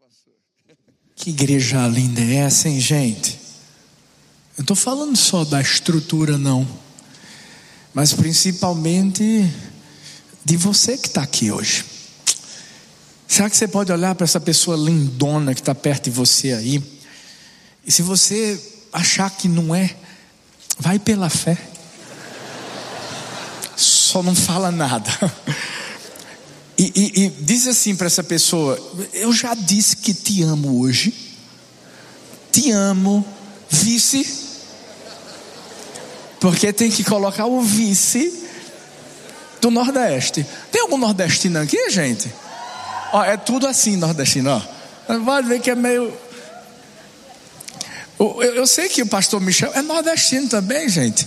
[1.16, 3.38] Que igreja linda é essa, hein, gente?
[4.56, 6.66] Eu estou falando só da estrutura, não,
[7.92, 9.48] mas principalmente
[10.44, 11.84] de você que está aqui hoje.
[13.26, 16.82] Será que você pode olhar para essa pessoa lindona que está perto de você aí?
[17.84, 18.60] E se você
[18.92, 19.96] achar que não é,
[20.78, 21.58] vai pela fé.
[23.76, 25.10] Só não fala nada.
[26.76, 28.78] E, e, e diz assim para essa pessoa:
[29.12, 31.14] Eu já disse que te amo hoje.
[32.50, 33.24] Te amo,
[33.68, 34.44] vice.
[36.40, 38.44] Porque tem que colocar o vice
[39.60, 40.46] do Nordeste.
[40.70, 42.30] Tem algum nordestino aqui, gente?
[43.12, 45.18] Ó, é tudo assim nordestino, ó.
[45.24, 46.12] Pode ver que é meio.
[48.18, 51.26] Eu, eu sei que o pastor Michel é nordestino também, gente.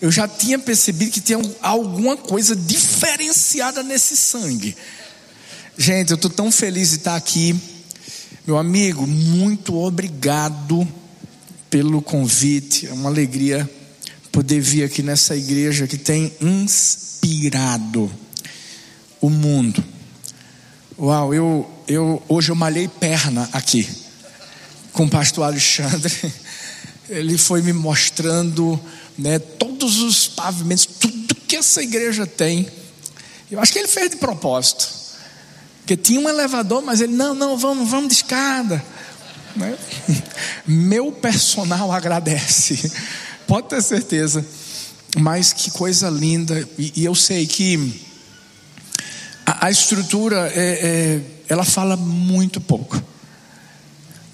[0.00, 4.76] Eu já tinha percebido que tinha alguma coisa diferenciada nesse sangue.
[5.76, 7.58] Gente, eu estou tão feliz de estar aqui.
[8.46, 10.86] Meu amigo, muito obrigado
[11.70, 12.86] pelo convite.
[12.86, 13.68] É uma alegria
[14.30, 18.10] poder vir aqui nessa igreja que tem inspirado
[19.20, 19.82] o mundo.
[20.98, 23.88] Uau, eu, eu hoje eu malhei perna aqui
[24.92, 26.14] com o pastor Alexandre.
[27.08, 28.80] Ele foi me mostrando
[29.16, 32.68] né, todos os pavimentos, tudo que essa igreja tem.
[33.50, 34.88] Eu acho que ele fez de propósito.
[35.80, 38.82] Porque tinha um elevador, mas ele, não, não, vamos, vamos de escada.
[39.54, 39.76] Né?
[40.66, 42.90] Meu personal agradece,
[43.46, 44.44] pode ter certeza.
[45.16, 48.02] Mas que coisa linda, e, e eu sei que
[49.46, 53.00] a, a estrutura, é, é, ela fala muito pouco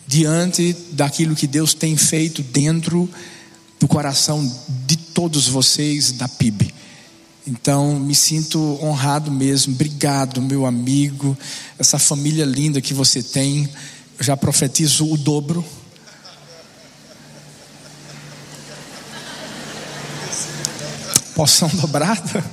[0.07, 3.09] diante daquilo que Deus tem feito dentro
[3.81, 4.47] do coração
[4.87, 6.75] de todos vocês da PIB.
[7.47, 9.73] Então, me sinto honrado mesmo.
[9.73, 11.37] Obrigado, meu amigo.
[11.79, 13.69] Essa família linda que você tem.
[14.19, 15.65] Eu já profetizo o dobro.
[21.35, 22.45] Poção dobrada?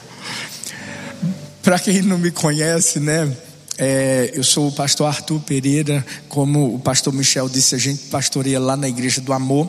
[1.62, 3.36] Para quem não me conhece, né?
[3.76, 8.58] É, eu sou o pastor Arthur Pereira, como o pastor Michel disse, a gente pastoreia
[8.58, 9.68] lá na Igreja do Amor.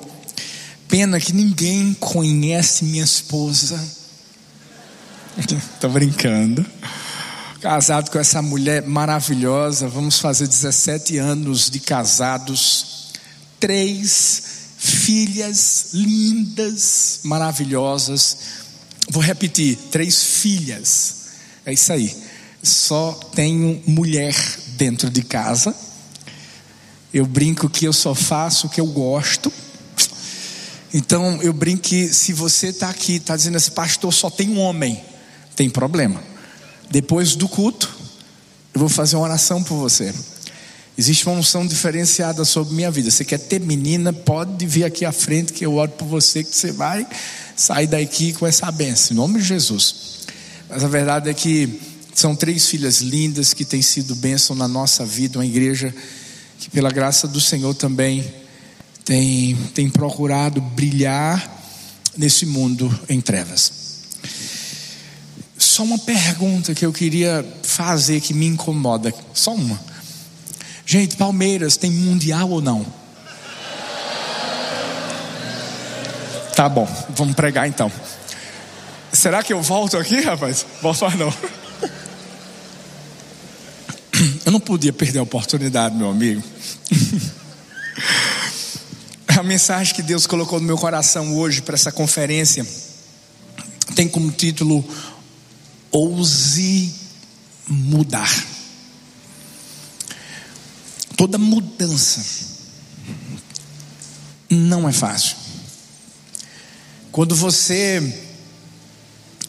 [0.98, 3.80] Pena que ninguém conhece minha esposa.
[5.38, 6.66] Estou brincando.
[7.62, 13.14] Casado com essa mulher maravilhosa, vamos fazer 17 anos de casados,
[13.60, 14.42] três
[14.76, 18.38] filhas lindas, maravilhosas.
[19.08, 21.28] Vou repetir: três filhas.
[21.64, 22.18] É isso aí.
[22.64, 24.36] Só tenho mulher
[24.70, 25.76] dentro de casa.
[27.14, 29.54] Eu brinco que eu só faço o que eu gosto.
[30.94, 34.60] Então eu brinco que se você está aqui, está dizendo assim, pastor, só tem um
[34.60, 35.02] homem,
[35.56, 36.22] tem problema.
[36.90, 37.94] Depois do culto,
[38.74, 40.14] eu vou fazer uma oração por você.
[40.98, 43.12] Existe uma unção diferenciada sobre minha vida.
[43.12, 46.56] Você quer ter menina, pode vir aqui à frente que eu oro por você, que
[46.56, 47.06] você vai
[47.56, 49.96] sair daqui com essa benção, em nome de Jesus.
[50.70, 51.80] Mas a verdade é que
[52.16, 55.94] são três filhas lindas que têm sido bênção na nossa vida, uma igreja
[56.58, 58.26] que, pela graça do Senhor, também
[59.08, 61.50] tem, tem procurado brilhar
[62.18, 63.72] nesse mundo em trevas.
[65.58, 69.80] Só uma pergunta que eu queria fazer que me incomoda, só uma.
[70.86, 72.86] Gente, Palmeiras tem mundial ou não?
[76.54, 77.90] Tá bom, vamos pregar então.
[79.14, 80.66] Será que eu volto aqui, rapaz?
[80.82, 81.34] Volto não.
[84.46, 86.44] Eu não podia perder a oportunidade, meu amigo.
[89.48, 92.68] Mensagem que Deus colocou no meu coração hoje para essa conferência
[93.96, 94.86] tem como título
[95.90, 96.94] Ouse
[97.66, 98.46] Mudar.
[101.16, 102.22] Toda mudança
[104.50, 105.38] não é fácil.
[107.10, 108.22] Quando você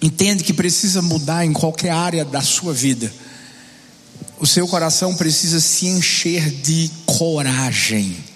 [0.00, 3.12] entende que precisa mudar em qualquer área da sua vida,
[4.38, 8.27] o seu coração precisa se encher de coragem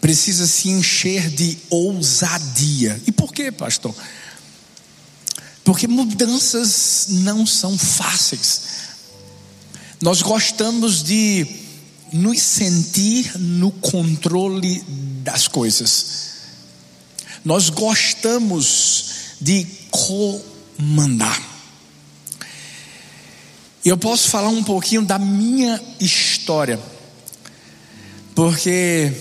[0.00, 3.00] precisa se encher de ousadia.
[3.06, 3.94] E por quê, pastor?
[5.64, 8.60] Porque mudanças não são fáceis.
[10.00, 11.46] Nós gostamos de
[12.12, 14.82] nos sentir no controle
[15.22, 16.28] das coisas.
[17.44, 19.04] Nós gostamos
[19.40, 21.42] de comandar.
[23.84, 26.78] Eu posso falar um pouquinho da minha história,
[28.34, 29.12] porque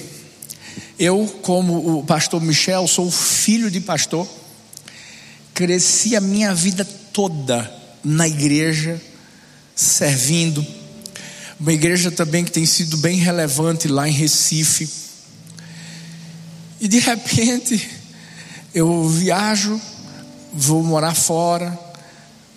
[1.00, 4.28] eu, como o pastor Michel, sou filho de pastor,
[5.54, 7.72] cresci a minha vida toda
[8.04, 9.02] na igreja,
[9.76, 10.66] servindo.
[11.60, 14.90] uma igreja também que tem sido bem relevante lá em Recife.
[16.80, 17.90] E de repente,
[18.74, 19.80] eu viajo,
[20.54, 21.78] vou morar fora,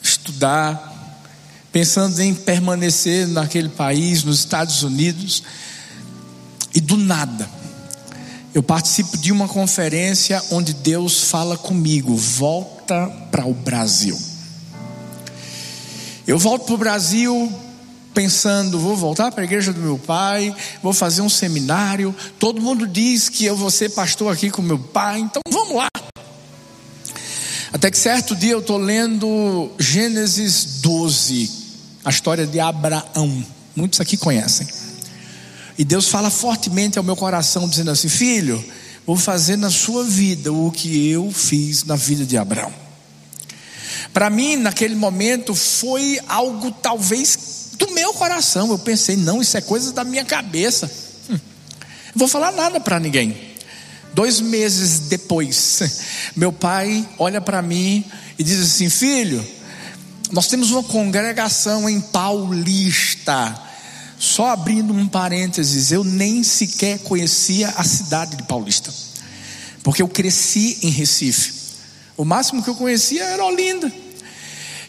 [0.02, 0.88] estudar,
[1.72, 5.42] pensando em permanecer naquele país, nos Estados Unidos,
[6.74, 7.48] e do nada,
[8.52, 14.18] eu participo de uma conferência onde Deus fala comigo: volta para o Brasil.
[16.26, 17.52] Eu volto para o Brasil
[18.12, 22.14] pensando, vou voltar para a igreja do meu pai, vou fazer um seminário.
[22.38, 25.88] Todo mundo diz que eu vou ser pastor aqui com meu pai, então vamos lá.
[27.72, 31.50] Até que certo dia eu estou lendo Gênesis 12,
[32.04, 33.44] a história de Abraão.
[33.76, 34.66] Muitos aqui conhecem.
[35.80, 38.62] E Deus fala fortemente ao meu coração, dizendo assim: Filho,
[39.06, 42.70] vou fazer na sua vida o que eu fiz na vida de Abraão.
[44.12, 48.70] Para mim, naquele momento, foi algo talvez do meu coração.
[48.70, 50.84] Eu pensei, não, isso é coisa da minha cabeça.
[51.30, 51.38] Hum, não
[52.14, 53.34] vou falar nada para ninguém.
[54.12, 55.80] Dois meses depois,
[56.36, 58.04] meu pai olha para mim
[58.38, 59.42] e diz assim: Filho,
[60.30, 63.69] nós temos uma congregação em Paulista.
[64.20, 68.92] Só abrindo um parênteses, eu nem sequer conhecia a cidade de Paulista,
[69.82, 71.54] porque eu cresci em Recife.
[72.18, 73.90] O máximo que eu conhecia era Olinda.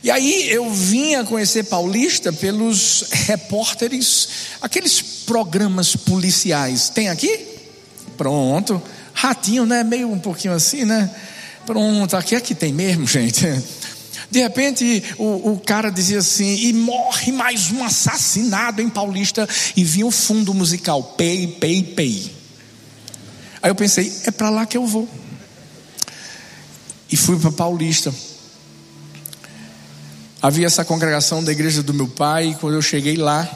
[0.03, 4.27] E aí eu vinha conhecer Paulista pelos repórteres,
[4.61, 6.89] aqueles programas policiais.
[6.89, 7.39] Tem aqui?
[8.17, 8.81] Pronto.
[9.13, 9.81] Ratinho, né?
[9.81, 11.09] Meio um pouquinho assim, né?
[11.65, 13.47] Pronto, aqui é que tem mesmo, gente.
[14.31, 19.47] De repente o, o cara dizia assim: e morre mais um assassinado em Paulista.
[19.75, 22.31] E vinha o fundo musical: pei, pei, pei.
[23.61, 25.07] Aí eu pensei: é para lá que eu vou
[27.11, 28.13] e fui para Paulista.
[30.41, 33.47] Havia essa congregação da igreja do meu pai, e quando eu cheguei lá,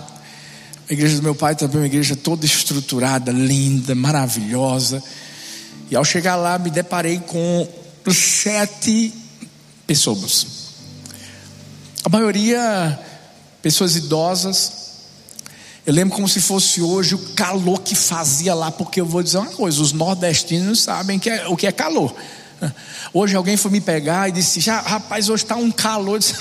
[0.88, 5.02] a igreja do meu pai também é uma igreja toda estruturada, linda, maravilhosa.
[5.90, 7.68] E ao chegar lá, me deparei com
[8.12, 9.14] sete
[9.88, 10.55] pessoas.
[12.06, 13.00] A maioria
[13.64, 14.86] pessoas idosas.
[15.84, 19.40] Eu lembro como se fosse hoje o calor que fazia lá, porque eu vou dizer
[19.40, 22.16] uma coisa: os nordestinos sabem que é, o que é calor.
[23.12, 26.20] Hoje alguém foi me pegar e disse: Já, rapaz, hoje está um calor.
[26.20, 26.36] Disse,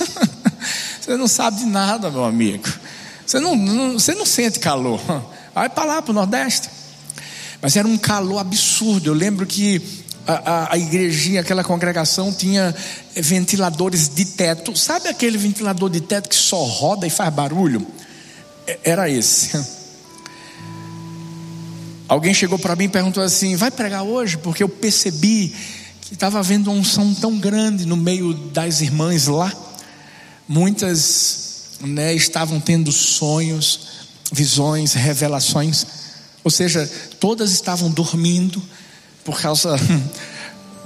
[1.01, 2.69] você não sabe de nada, meu amigo.
[3.27, 5.01] Você não, não você não sente calor.
[5.55, 6.69] Vai para lá, para o Nordeste.
[7.63, 9.09] Mas era um calor absurdo.
[9.09, 12.75] Eu lembro que a, a, igrejinha, aquela congregação, tinha
[13.15, 14.77] ventiladores de teto.
[14.77, 17.87] Sabe aquele ventilador de teto que só roda e faz barulho?
[18.83, 19.51] Era esse.
[22.09, 24.39] Alguém chegou para mim e perguntou assim: Vai pregar hoje?
[24.39, 25.55] Porque eu percebi
[26.01, 29.53] que estava havendo uma unção tão grande no meio das irmãs lá.
[30.47, 33.89] Muitas né, estavam tendo sonhos,
[34.33, 35.87] visões, revelações.
[36.43, 38.63] Ou seja, todas estavam dormindo
[39.25, 39.77] por causa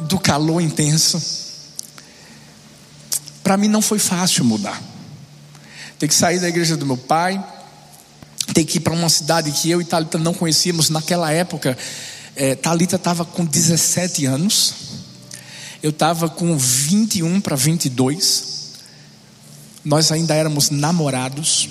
[0.00, 1.20] do calor intenso.
[3.42, 4.80] Para mim não foi fácil mudar.
[5.98, 7.42] Ter que sair da igreja do meu pai,
[8.54, 11.76] ter que ir para uma cidade que eu e Talita não conhecíamos naquela época.
[12.36, 14.88] É, Talita estava com 17 anos
[15.82, 18.72] eu estava com 21 para 22.
[19.84, 21.68] Nós ainda éramos namorados.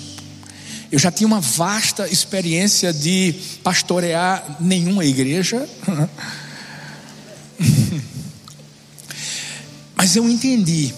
[0.90, 5.68] Eu já tinha uma vasta experiência de pastorear nenhuma igreja.
[10.08, 10.94] Mas eu entendi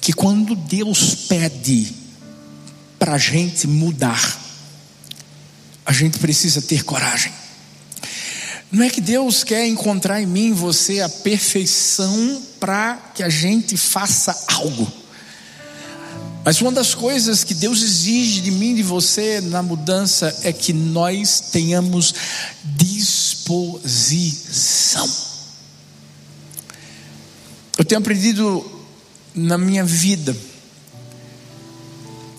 [0.00, 1.94] que quando Deus pede
[2.98, 4.40] para a gente mudar,
[5.86, 7.30] a gente precisa ter coragem.
[8.72, 13.76] Não é que Deus quer encontrar em mim você a perfeição para que a gente
[13.76, 14.90] faça algo.
[16.44, 20.52] Mas uma das coisas que Deus exige de mim e de você na mudança é
[20.52, 22.12] que nós tenhamos
[22.64, 23.92] disposição.
[27.78, 28.64] Eu tenho aprendido
[29.34, 30.36] na minha vida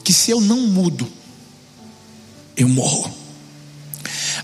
[0.04, 1.08] que se eu não mudo,
[2.56, 3.12] eu morro.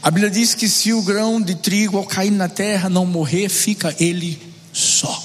[0.01, 3.49] A Bíblia diz que se o grão de trigo ao cair na terra não morrer,
[3.49, 4.41] fica ele
[4.71, 5.23] só.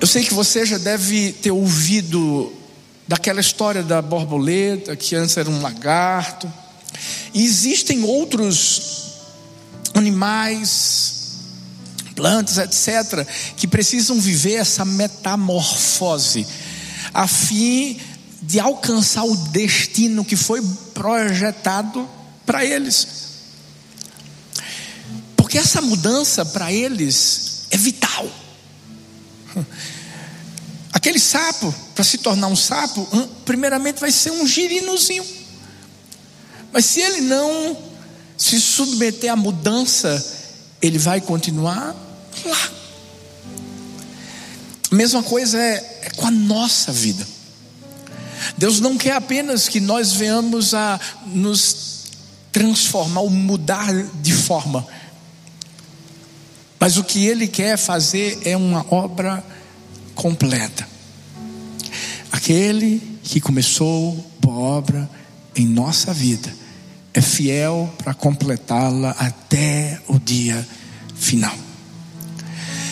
[0.00, 2.52] Eu sei que você já deve ter ouvido
[3.06, 6.50] daquela história da borboleta, que antes era um lagarto.
[7.34, 9.12] E existem outros
[9.94, 11.17] animais,
[12.18, 13.24] plantas, etc.,
[13.56, 16.44] que precisam viver essa metamorfose,
[17.14, 18.00] a fim
[18.42, 20.60] de alcançar o destino que foi
[20.92, 22.08] projetado
[22.44, 23.06] para eles.
[25.36, 28.28] Porque essa mudança para eles é vital.
[30.92, 33.06] Aquele sapo, para se tornar um sapo,
[33.44, 35.24] primeiramente vai ser um girinozinho.
[36.72, 37.76] Mas se ele não
[38.36, 40.24] se submeter à mudança,
[40.82, 42.07] ele vai continuar
[42.44, 42.70] lá.
[44.90, 47.26] A mesma coisa é, é com a nossa vida.
[48.56, 52.06] Deus não quer apenas que nós venhamos a nos
[52.50, 54.86] transformar ou mudar de forma,
[56.80, 59.44] mas o que Ele quer fazer é uma obra
[60.14, 60.88] completa.
[62.30, 65.10] Aquele que começou boa obra
[65.54, 66.52] em nossa vida
[67.12, 70.66] é fiel para completá-la até o dia
[71.14, 71.67] final.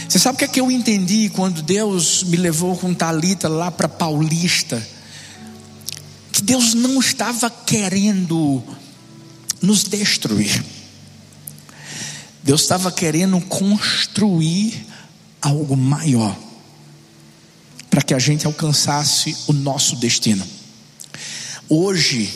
[0.08, 3.70] Você sabe o que é que eu entendi quando Deus me levou com Talita lá
[3.70, 4.86] para Paulista?
[6.30, 8.62] Que Deus não estava querendo
[9.60, 10.64] nos destruir.
[12.42, 14.86] Deus estava querendo construir
[15.42, 16.36] algo maior
[17.90, 20.46] para que a gente alcançasse o nosso destino.
[21.68, 22.32] Hoje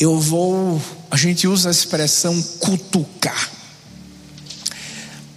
[0.00, 3.55] eu vou, a gente usa a expressão cutucar.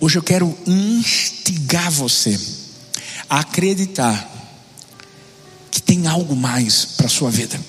[0.02, 2.40] Hoje eu quero instigar você
[3.30, 4.32] a acreditar
[5.70, 7.60] que tem algo mais para a sua vida.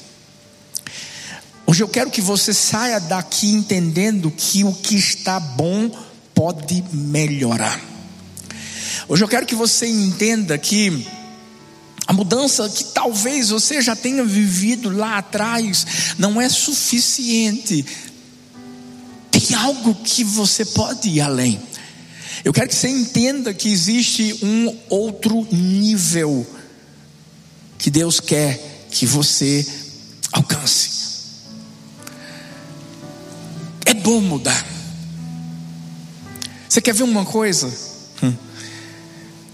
[1.66, 5.90] Hoje eu quero que você saia daqui entendendo que o que está bom
[6.32, 7.80] pode melhorar.
[9.08, 11.04] Hoje eu quero que você entenda que
[12.06, 17.84] a mudança que talvez você já tenha vivido lá atrás não é suficiente.
[19.32, 21.60] Tem algo que você pode ir além.
[22.44, 26.46] Eu quero que você entenda que existe um outro nível
[27.78, 29.66] que Deus quer que você
[30.32, 30.90] alcance.
[33.84, 34.66] É bom mudar.
[36.68, 37.72] Você quer ver uma coisa?
[38.22, 38.34] Hum.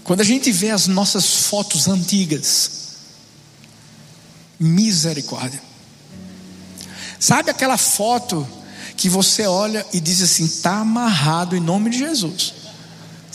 [0.03, 2.71] Quando a gente vê as nossas fotos antigas,
[4.59, 5.61] misericórdia.
[7.19, 8.47] Sabe aquela foto
[8.95, 12.53] que você olha e diz assim: está amarrado em nome de Jesus.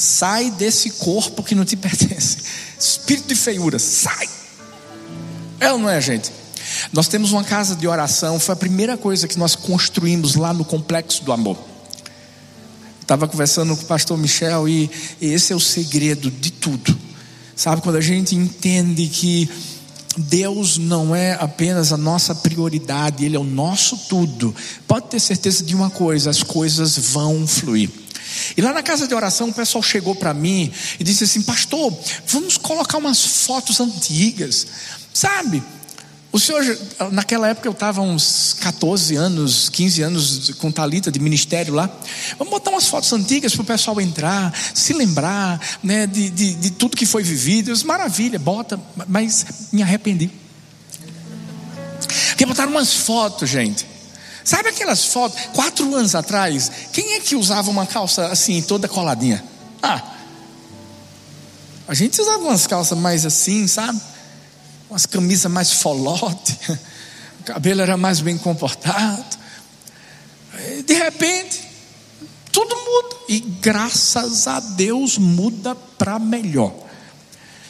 [0.03, 2.39] Sai desse corpo que não te pertence.
[2.77, 4.29] Espírito de feiura, sai.
[5.61, 6.33] É ou não é, gente?
[6.93, 10.65] Nós temos uma casa de oração, foi a primeira coisa que nós construímos lá no
[10.65, 11.57] Complexo do Amor.
[13.01, 14.91] Estava conversando com o pastor Michel e,
[15.21, 16.99] e esse é o segredo de tudo.
[17.55, 19.49] Sabe, quando a gente entende que
[20.17, 24.53] Deus não é apenas a nossa prioridade, Ele é o nosso tudo.
[24.89, 27.89] Pode ter certeza de uma coisa: as coisas vão fluir.
[28.57, 31.97] E lá na casa de oração o pessoal chegou para mim e disse assim: Pastor,
[32.27, 34.67] vamos colocar umas fotos antigas,
[35.13, 35.63] sabe?
[36.33, 36.65] O senhor,
[37.13, 41.91] naquela época eu estava uns 14 anos, 15 anos com Talita de ministério lá.
[42.39, 46.71] Vamos botar umas fotos antigas para o pessoal entrar, se lembrar né, de, de, de
[46.71, 47.69] tudo que foi vivido.
[47.69, 50.31] Eu disse, maravilha, bota, mas me arrependi.
[52.31, 53.92] Porque botaram umas fotos, gente.
[54.45, 55.41] Sabe aquelas fotos?
[55.53, 59.43] Quatro anos atrás, quem é que usava uma calça assim, toda coladinha?
[59.83, 60.03] Ah,
[61.87, 64.01] a gente usava umas calças mais assim, sabe?
[64.89, 66.59] Umas camisas mais folote,
[67.41, 69.25] o cabelo era mais bem comportado.
[70.87, 71.61] De repente,
[72.51, 73.17] tudo muda.
[73.29, 76.73] E graças a Deus muda para melhor.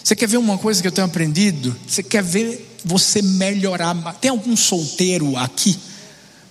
[0.02, 1.76] Você quer ver uma coisa que eu tenho aprendido?
[1.86, 3.94] Você quer ver você melhorar?
[4.20, 5.78] Tem algum solteiro aqui?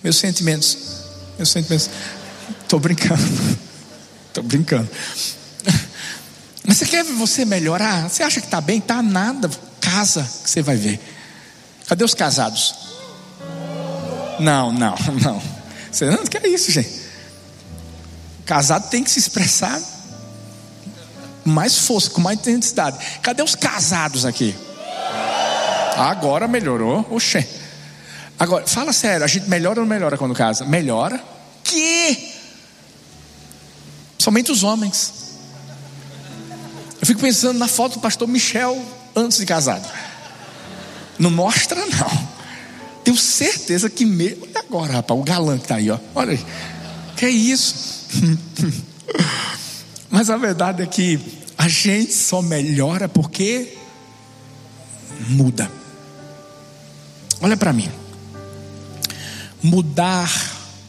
[0.03, 0.77] Meus sentimentos.
[1.37, 1.89] Meus sentimentos.
[2.63, 3.21] Estou brincando.
[4.27, 4.89] Estou brincando.
[6.65, 8.09] Mas você quer você melhorar?
[8.09, 8.79] Você acha que está bem?
[8.79, 9.49] Está nada.
[9.79, 10.99] Casa que você vai ver.
[11.87, 12.75] Cadê os casados?
[14.39, 15.41] Não, não, não.
[15.91, 17.01] Você não quer isso, gente.
[18.45, 19.79] Casado tem que se expressar
[21.43, 22.97] mais força, com mais intensidade.
[23.21, 24.55] Cadê os casados aqui?
[25.97, 27.05] Agora melhorou.
[27.11, 27.47] Oxê.
[28.41, 30.65] Agora, fala sério, a gente melhora ou não melhora quando casa?
[30.65, 31.23] Melhora.
[31.63, 32.33] Que?
[34.17, 35.13] Somente os homens.
[36.99, 38.83] Eu fico pensando na foto do pastor Michel
[39.15, 39.87] antes de casado.
[41.19, 42.27] Não mostra, não.
[43.03, 44.47] Tenho certeza que mesmo.
[44.47, 45.99] Olha agora, rapaz, o galã que está aí, ó.
[46.15, 46.43] Olha aí.
[47.15, 48.07] Que é isso?
[50.09, 51.19] Mas a verdade é que
[51.55, 53.77] a gente só melhora porque
[55.29, 55.71] muda.
[57.39, 58.00] Olha para mim.
[59.63, 60.29] Mudar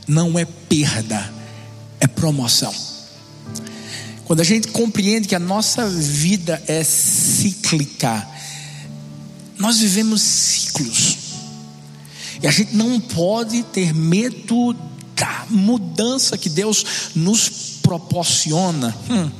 [0.06, 1.32] não é perda,
[2.00, 2.74] é promoção.
[4.24, 8.26] Quando a gente compreende que a nossa vida é cíclica,
[9.58, 11.18] nós vivemos ciclos.
[12.42, 14.74] E a gente não pode ter medo
[15.14, 17.48] da mudança que Deus nos
[17.82, 18.96] proporciona.
[19.10, 19.30] Hum.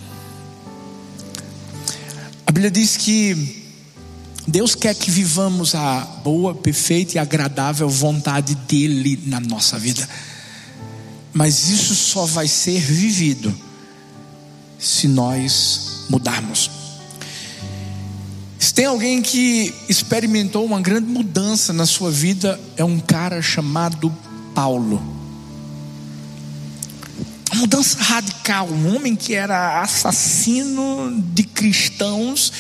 [2.46, 3.61] A Bíblia diz que
[4.46, 10.08] Deus quer que vivamos a boa, perfeita e agradável vontade dEle na nossa vida.
[11.32, 13.54] Mas isso só vai ser vivido
[14.78, 16.70] se nós mudarmos.
[18.58, 24.12] Se tem alguém que experimentou uma grande mudança na sua vida, é um cara chamado
[24.54, 25.21] Paulo.
[27.62, 32.52] Mudança radical, um homem que era assassino de cristãos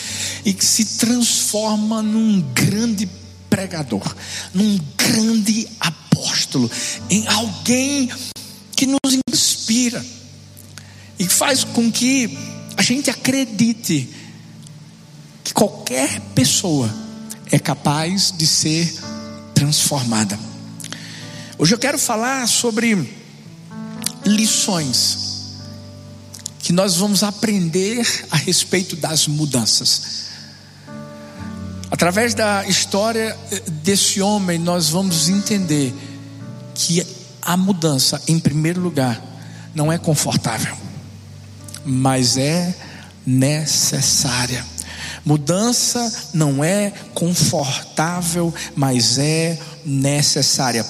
[0.44, 3.10] e que se transforma num grande
[3.50, 4.14] pregador,
[4.54, 6.70] num grande apóstolo,
[7.10, 8.12] em alguém
[8.76, 10.06] que nos inspira
[11.18, 12.38] e faz com que
[12.76, 14.08] a gente acredite
[15.42, 16.88] que qualquer pessoa
[17.50, 18.94] é capaz de ser
[19.52, 20.38] transformada.
[21.58, 23.20] Hoje eu quero falar sobre
[24.24, 25.32] lições
[26.58, 30.22] que nós vamos aprender a respeito das mudanças.
[31.90, 33.36] Através da história
[33.82, 35.92] desse homem, nós vamos entender
[36.74, 37.06] que
[37.42, 39.20] a mudança, em primeiro lugar,
[39.74, 40.76] não é confortável,
[41.84, 42.74] mas é
[43.26, 44.64] necessária.
[45.24, 50.86] Mudança não é confortável, mas é necessária.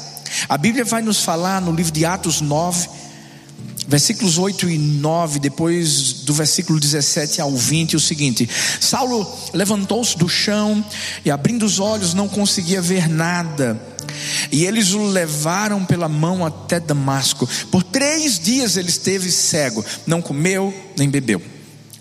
[0.48, 2.88] A Bíblia vai nos falar no livro de Atos 9,
[3.86, 8.48] versículos 8 e 9, depois do versículo 17 ao 20, o seguinte:
[8.80, 10.84] Saulo levantou-se do chão
[11.24, 13.80] e, abrindo os olhos, não conseguia ver nada.
[14.50, 17.48] E eles o levaram pela mão até Damasco.
[17.70, 21.40] Por três dias ele esteve cego, não comeu nem bebeu.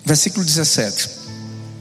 [0.04, 1.21] Versículo 17.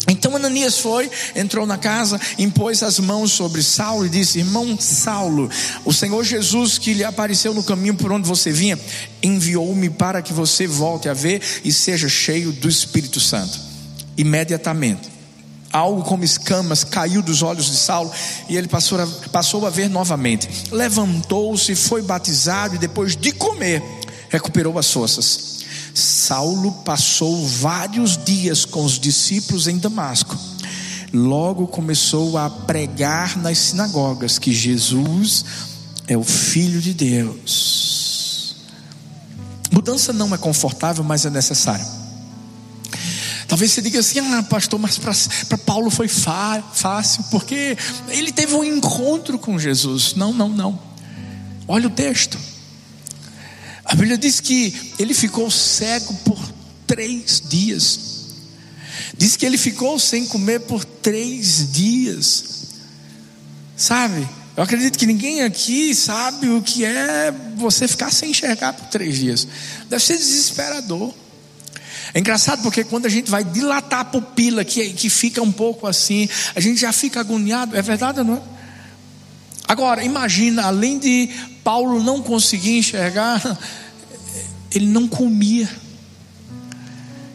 [0.08, 5.50] Então Ananias foi, entrou na casa, impôs as mãos sobre Saulo e disse: Irmão Saulo,
[5.84, 8.78] o Senhor Jesus que lhe apareceu no caminho por onde você vinha,
[9.22, 13.58] enviou-me para que você volte a ver e seja cheio do Espírito Santo.
[14.16, 15.08] Imediatamente,
[15.72, 18.10] algo como escamas caiu dos olhos de Saulo
[18.48, 20.48] e ele passou a, passou a ver novamente.
[20.72, 23.82] Levantou-se, foi batizado e depois de comer,
[24.28, 25.59] recuperou as forças.
[26.00, 30.36] Saulo passou vários dias com os discípulos em Damasco.
[31.12, 35.44] Logo começou a pregar nas sinagogas que Jesus
[36.06, 38.56] é o Filho de Deus.
[39.70, 41.86] Mudança não é confortável, mas é necessária.
[43.46, 47.76] Talvez você diga assim: ah, pastor, mas para Paulo foi fácil, porque
[48.08, 50.14] ele teve um encontro com Jesus.
[50.14, 50.78] Não, não, não.
[51.66, 52.38] Olha o texto.
[53.90, 56.38] A Bíblia diz que ele ficou cego por
[56.86, 57.98] três dias.
[59.18, 62.44] Diz que ele ficou sem comer por três dias.
[63.76, 64.28] Sabe?
[64.56, 69.18] Eu acredito que ninguém aqui sabe o que é você ficar sem enxergar por três
[69.18, 69.48] dias.
[69.88, 71.12] Deve ser desesperador.
[72.14, 75.88] É engraçado porque quando a gente vai dilatar a pupila, que, que fica um pouco
[75.88, 77.76] assim, a gente já fica agoniado.
[77.76, 78.59] É verdade ou não é?
[79.70, 81.28] Agora, imagina, além de
[81.62, 83.40] Paulo não conseguir enxergar,
[84.74, 85.70] ele não comia.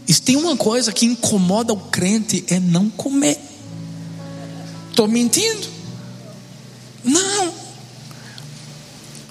[0.05, 3.39] E tem uma coisa que incomoda o crente é não comer.
[4.89, 5.65] Estou mentindo?
[7.05, 7.53] Não.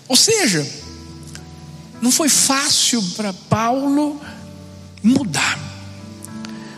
[0.08, 0.66] Ou seja,
[2.00, 4.18] não foi fácil para Paulo
[5.02, 5.58] mudar,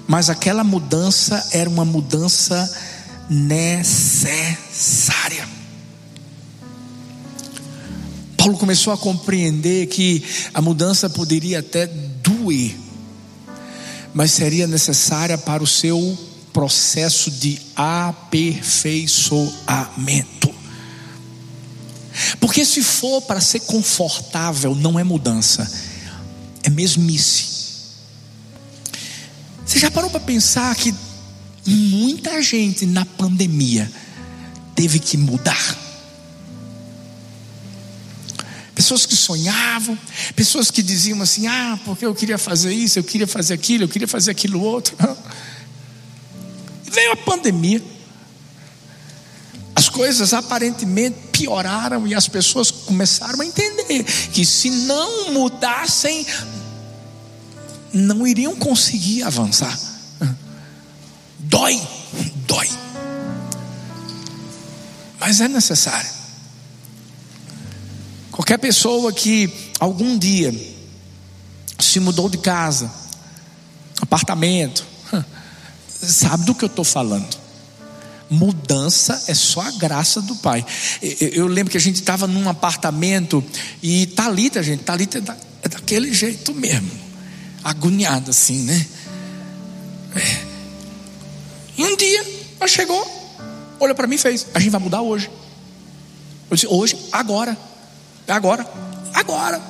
[0.09, 2.69] mas aquela mudança era uma mudança
[3.31, 5.55] necessária.
[8.47, 10.23] Paulo começou a compreender que
[10.55, 12.77] a mudança poderia até doer,
[14.15, 16.17] mas seria necessária para o seu
[16.53, 20.55] processo de aperfeiçoamento.
[22.39, 25.69] Porque se for para ser confortável, não é mudança,
[26.63, 27.47] é mesmice.
[29.67, 30.95] Você já parou para pensar que
[31.67, 33.91] muita gente na pandemia
[34.77, 35.86] teve que mudar?
[38.87, 39.99] Pessoas que sonhavam,
[40.37, 43.89] pessoas que diziam assim: ah, porque eu queria fazer isso, eu queria fazer aquilo, eu
[43.89, 44.97] queria fazer aquilo outro.
[46.87, 47.83] E veio a pandemia.
[49.75, 56.25] As coisas aparentemente pioraram e as pessoas começaram a entender que se não mudassem,
[57.93, 59.79] não iriam conseguir avançar.
[61.39, 61.81] Dói,
[62.47, 62.71] dói.
[65.21, 66.26] Mas é necessário.
[68.47, 70.55] Qualquer pessoa que algum dia
[71.81, 72.89] se mudou de casa,
[74.01, 74.87] apartamento,
[75.91, 77.27] sabe do que eu estou falando.
[78.31, 80.65] Mudança é só a graça do Pai.
[81.03, 83.45] Eu lembro que a gente estava num apartamento
[83.83, 86.93] e Talita, gente, Talita é, da, é daquele jeito mesmo,
[87.65, 88.87] agoniada assim, né?
[90.15, 90.47] É.
[91.79, 92.25] E um dia
[92.61, 93.05] ela chegou,
[93.81, 95.29] Olha para mim e fez: A gente vai mudar hoje.
[96.49, 97.59] Eu disse: Hoje, agora.
[98.27, 98.67] É agora.
[99.15, 99.61] Agora.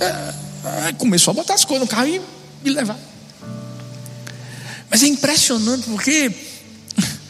[0.00, 2.20] É, é, começou a botar as coisas no carro e
[2.62, 2.98] me levar.
[4.90, 6.32] Mas é impressionante porque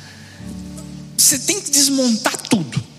[1.16, 2.90] você tem que desmontar tudo.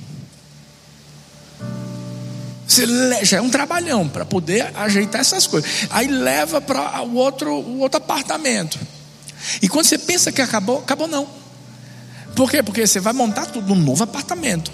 [2.67, 2.85] Você
[3.25, 5.69] já é um trabalhão para poder ajeitar essas coisas.
[5.89, 8.79] Aí leva para o outro, o outro apartamento.
[9.61, 11.27] E quando você pensa que acabou, acabou não.
[12.33, 12.63] Por quê?
[12.63, 14.71] Porque você vai montar tudo num novo apartamento.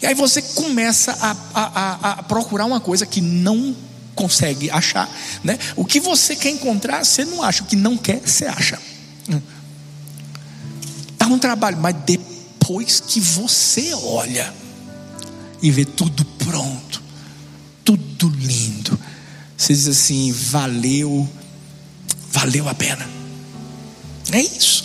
[0.00, 3.74] E aí você começa a, a, a, procurar uma coisa que não
[4.14, 5.08] consegue achar.
[5.42, 5.58] Né?
[5.76, 7.62] O que você quer encontrar, você não acha.
[7.62, 8.78] O que não quer, você acha.
[11.18, 14.52] Dá um trabalho, mas depois que você olha
[15.60, 17.02] e vê tudo pronto,
[17.84, 18.98] tudo lindo,
[19.56, 21.28] você diz assim: valeu,
[22.30, 23.08] valeu a pena.
[24.32, 24.82] É isso.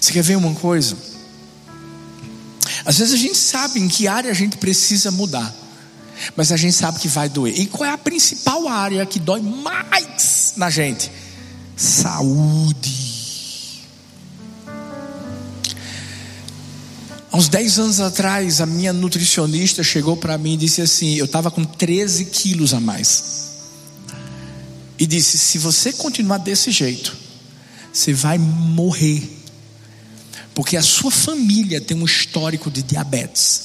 [0.00, 0.96] Você quer ver uma coisa?
[2.86, 5.52] Às vezes a gente sabe em que área a gente precisa mudar,
[6.36, 7.58] mas a gente sabe que vai doer.
[7.58, 11.10] E qual é a principal área que dói mais na gente?
[11.76, 13.06] Saúde.
[17.32, 21.24] Há uns 10 anos atrás, a minha nutricionista chegou para mim e disse assim: eu
[21.24, 23.24] estava com 13 quilos a mais.
[24.96, 27.16] E disse: se você continuar desse jeito,
[27.92, 29.28] você vai morrer
[30.56, 33.60] porque a sua família tem um histórico de diabetes.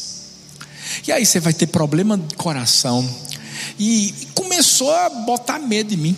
[1.07, 3.09] E aí você vai ter problema de coração.
[3.79, 6.17] E começou a botar medo em mim.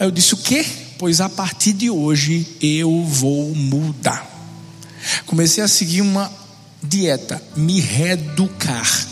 [0.00, 0.64] Aí eu disse: O quê?
[0.98, 4.26] Pois a partir de hoje eu vou mudar.
[5.26, 6.32] Comecei a seguir uma
[6.82, 9.06] dieta, me reeducar.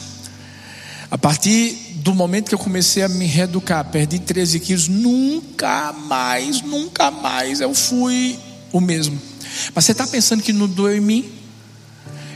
[1.10, 6.62] A partir do momento que eu comecei a me reeducar, perdi 13 quilos, nunca mais,
[6.62, 8.38] nunca mais eu fui
[8.72, 9.33] o mesmo.
[9.74, 11.32] Mas você está pensando que não doeu em mim?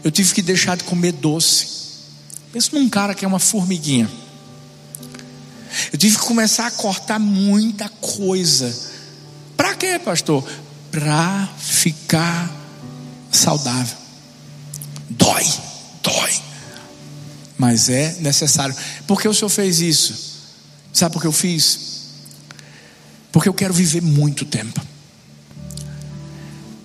[0.03, 1.69] Eu tive que deixar de comer doce.
[2.53, 4.11] Pensa num cara que é uma formiguinha.
[5.93, 8.75] Eu tive que começar a cortar muita coisa.
[9.57, 10.49] Para quê, pastor?
[10.91, 12.51] Para ficar
[13.31, 13.97] saudável.
[15.11, 15.45] Dói,
[16.03, 16.33] dói.
[17.57, 18.75] Mas é necessário.
[19.07, 20.29] Por que o senhor fez isso?
[20.93, 21.81] Sabe por que eu fiz?
[23.31, 24.81] Porque eu quero viver muito tempo.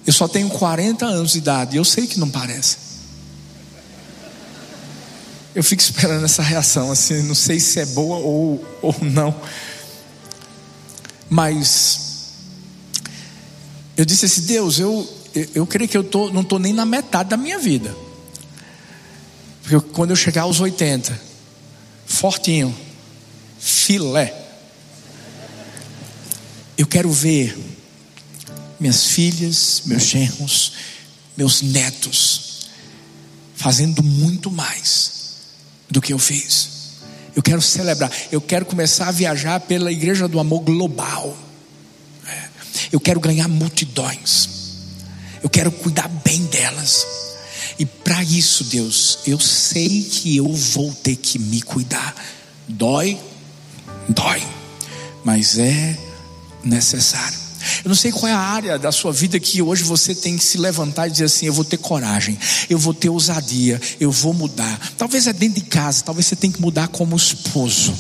[0.06, 2.78] Eu só tenho 40 anos de idade, eu sei que não parece.
[5.56, 9.36] Eu fico esperando essa reação, assim, não sei se é boa ou, ou não.
[11.30, 12.04] Mas
[13.96, 15.08] eu disse assim, Deus, eu,
[15.54, 17.96] eu, creio que eu tô, não estou nem na metade da minha vida.
[19.62, 21.20] Porque quando eu chegar aos 80,
[22.06, 22.76] fortinho,
[23.60, 24.36] filé,
[26.78, 27.56] eu quero ver
[28.80, 30.74] minhas filhas, meus genros,
[31.38, 32.68] meus netos,
[33.56, 35.14] fazendo muito mais
[35.90, 36.70] do que eu fiz.
[37.36, 41.36] Eu quero celebrar, eu quero começar a viajar pela Igreja do Amor Global.
[42.28, 42.48] É.
[42.92, 44.50] Eu quero ganhar multidões.
[45.42, 47.06] Eu quero cuidar bem delas.
[47.80, 52.16] E para isso, Deus, eu sei que eu vou ter que me cuidar.
[52.68, 53.20] Dói,
[54.08, 54.44] dói,
[55.24, 55.98] mas é
[56.64, 57.43] necessário.
[57.84, 60.44] Eu não sei qual é a área da sua vida que hoje você tem que
[60.44, 62.38] se levantar e dizer assim: eu vou ter coragem,
[62.70, 64.80] eu vou ter ousadia, eu vou mudar.
[64.98, 67.94] Talvez é dentro de casa, talvez você tenha que mudar como esposo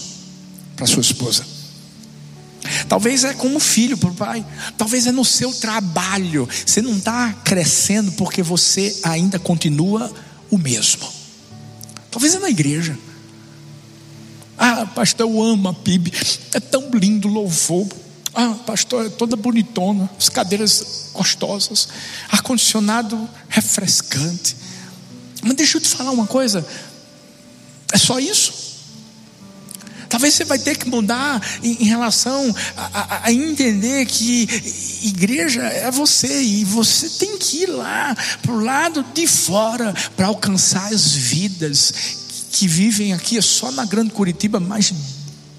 [0.75, 1.45] para sua esposa.
[2.87, 4.45] Talvez é como filho para o pai,
[4.77, 6.47] talvez é no seu trabalho.
[6.65, 10.11] Você não está crescendo porque você ainda continua
[10.49, 11.07] o mesmo.
[12.09, 12.97] Talvez é na igreja.
[14.57, 16.13] Ah, pastor, eu amo a PIB,
[16.53, 17.87] é tão lindo louvor.
[18.33, 21.87] Ah, pastor, é toda bonitona, as cadeiras gostosas,
[22.29, 24.55] ar-condicionado refrescante.
[25.43, 26.65] Mas deixa eu te falar uma coisa:
[27.91, 28.63] é só isso?
[30.09, 34.47] Talvez você vai ter que mudar em, relação a, a, a, entender que
[35.01, 40.27] igreja é você e você tem que ir lá para o lado de fora para
[40.27, 41.91] alcançar as vidas
[42.51, 44.93] que vivem aqui só na Grande Curitiba mais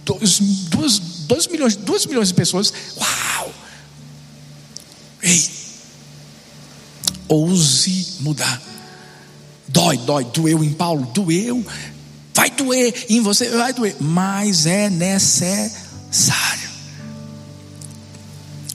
[0.04, 2.72] dois, duas 2 milhões, 2 milhões de pessoas.
[2.96, 3.54] Uau!
[5.22, 5.50] Ei!
[7.28, 8.62] Ouse mudar.
[9.68, 11.64] Dói, dói, doeu em Paulo, doeu.
[12.34, 16.70] Vai doer em você, vai doer, mas é necessário.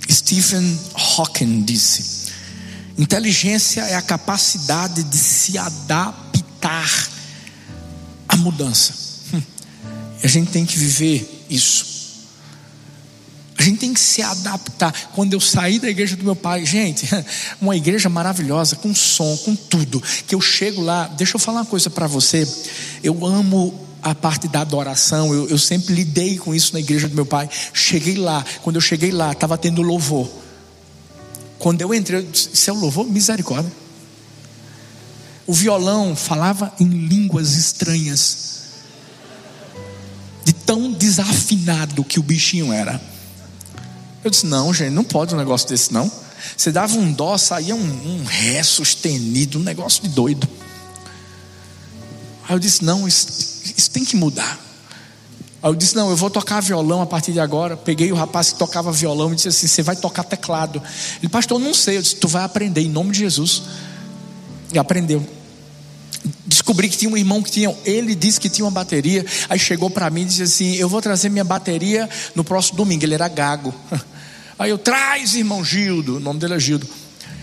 [0.10, 2.32] Stephen Hawking disse:
[2.98, 7.10] inteligência é a capacidade de se adaptar
[8.28, 8.94] à mudança.
[9.34, 9.42] Hum.
[10.22, 11.99] E a gente tem que viver isso.
[13.60, 14.94] A gente tem que se adaptar.
[15.14, 17.06] Quando eu saí da igreja do meu pai, gente,
[17.60, 20.02] uma igreja maravilhosa, com som, com tudo.
[20.26, 22.48] Que eu chego lá, deixa eu falar uma coisa para você.
[23.04, 27.16] Eu amo a parte da adoração, eu, eu sempre lidei com isso na igreja do
[27.16, 27.50] meu pai.
[27.74, 30.30] Cheguei lá, quando eu cheguei lá, estava tendo louvor.
[31.58, 33.06] Quando eu entrei, eu disse, isso é o louvor?
[33.08, 33.74] Misericórdia.
[35.46, 38.60] O violão falava em línguas estranhas
[40.46, 43.19] de tão desafinado que o bichinho era.
[44.24, 46.12] Eu disse: não, gente, não pode um negócio desse, não.
[46.56, 50.48] Você dava um dó, saía um, um ré sustenido, um negócio de doido.
[52.48, 53.28] Aí eu disse: não, isso,
[53.78, 54.60] isso tem que mudar.
[55.62, 57.78] Aí eu disse: não, eu vou tocar violão a partir de agora.
[57.78, 60.82] Peguei o rapaz que tocava violão e disse assim: você vai tocar teclado.
[61.20, 61.98] Ele, pastor, não sei.
[61.98, 63.64] Eu disse: tu vai aprender em nome de Jesus.
[64.72, 65.26] E aprendeu
[66.46, 69.90] descobri que tinha um irmão que tinha, ele disse que tinha uma bateria, aí chegou
[69.90, 73.04] para mim e disse assim: Eu vou trazer minha bateria no próximo domingo.
[73.04, 73.74] Ele era gago.
[74.60, 76.86] Aí eu, traz, irmão Gildo, o nome dele é Gildo.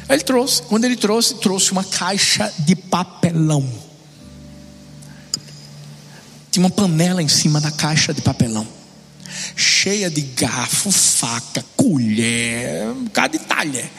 [0.07, 3.67] Aí ele trouxe, quando ele trouxe, trouxe uma caixa de papelão.
[6.51, 8.69] Tinha uma panela em cima da caixa de papelão,
[9.57, 13.91] cheia de garfo, faca, colher, um bocado de talher.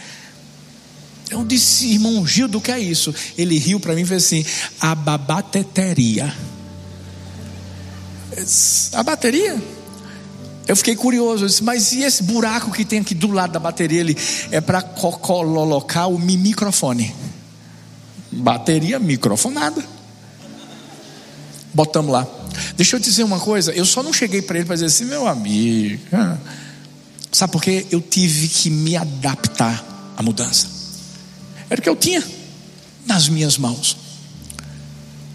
[1.29, 3.13] Eu disse, irmão Gildo, o que é isso?
[3.37, 4.45] Ele riu para mim e fez assim:
[4.79, 6.33] a babateteria.
[8.93, 9.61] A bateria?
[10.67, 13.59] Eu fiquei curioso, eu disse, mas e esse buraco que tem aqui do lado da
[13.59, 14.01] bateria?
[14.01, 14.17] Ele
[14.51, 17.15] é para colocar o microfone.
[18.31, 19.83] Bateria microfonada.
[21.73, 22.27] Botamos lá.
[22.75, 25.27] Deixa eu dizer uma coisa, eu só não cheguei para ele para dizer assim, meu
[25.27, 26.01] amigo.
[27.31, 27.85] Sabe por quê?
[27.89, 30.76] Eu tive que me adaptar à mudança.
[31.69, 32.23] Era o que eu tinha
[33.05, 33.97] nas minhas mãos.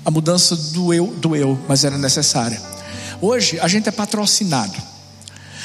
[0.04, 2.60] A mudança doeu, doeu, mas era necessária.
[3.20, 4.76] Hoje a gente é patrocinado.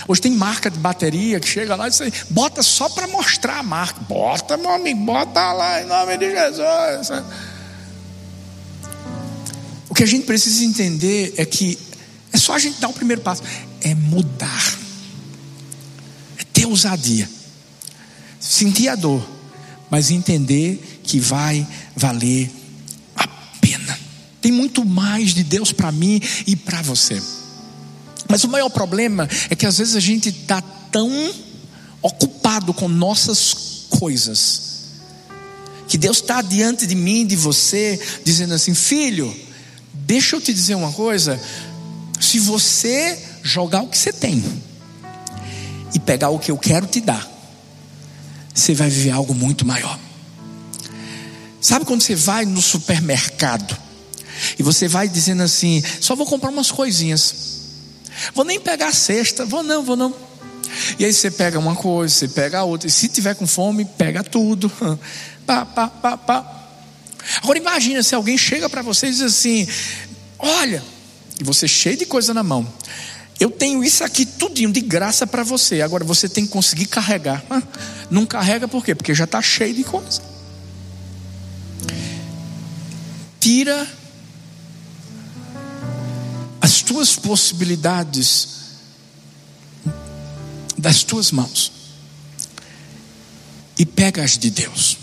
[0.08, 3.64] Hoje tem marca de bateria que chega lá e diz: bota só para mostrar a
[3.64, 4.00] marca.
[4.02, 7.10] Bota, meu amigo, bota lá em nome de Jesus.
[9.90, 11.78] O que a gente precisa entender é que
[12.32, 13.42] é só a gente dar o primeiro passo,
[13.82, 14.78] é mudar,
[16.38, 17.28] é ter ousadia,
[18.40, 19.28] sentir a dor,
[19.90, 22.50] mas entender que vai valer
[23.16, 23.28] a
[23.60, 23.98] pena.
[24.42, 27.22] Tem muito mais de Deus para mim e para você.
[28.30, 31.34] Mas o maior problema é que às vezes a gente está tão
[32.02, 34.68] ocupado com nossas coisas,
[35.88, 39.34] que Deus está diante de mim, de você, dizendo assim: filho,
[39.94, 41.40] deixa eu te dizer uma coisa.
[42.20, 44.44] Se você jogar o que você tem
[45.94, 47.37] e pegar o que eu quero te dar,
[48.58, 50.00] você vai viver algo muito maior.
[51.62, 53.78] Sabe quando você vai no supermercado
[54.58, 57.36] e você vai dizendo assim: só vou comprar umas coisinhas,
[58.34, 60.14] vou nem pegar a cesta, vou não, vou não.
[60.98, 63.86] E aí você pega uma coisa, você pega a outra, e se tiver com fome,
[63.86, 64.72] pega tudo.
[65.46, 66.70] Pá, pá, pá, pá.
[67.42, 69.66] Agora imagina se alguém chega para você e diz assim:
[70.38, 70.84] Olha,
[71.40, 72.68] e você cheio de coisa na mão.
[73.40, 75.82] Eu tenho isso aqui tudinho de graça para você.
[75.82, 77.44] Agora você tem que conseguir carregar.
[78.10, 78.96] Não carrega por quê?
[78.96, 80.22] Porque já está cheio de coisa.
[83.40, 83.88] Tira
[86.60, 88.50] as tuas possibilidades
[90.78, 91.72] das tuas mãos
[93.78, 94.98] e pega as de Deus.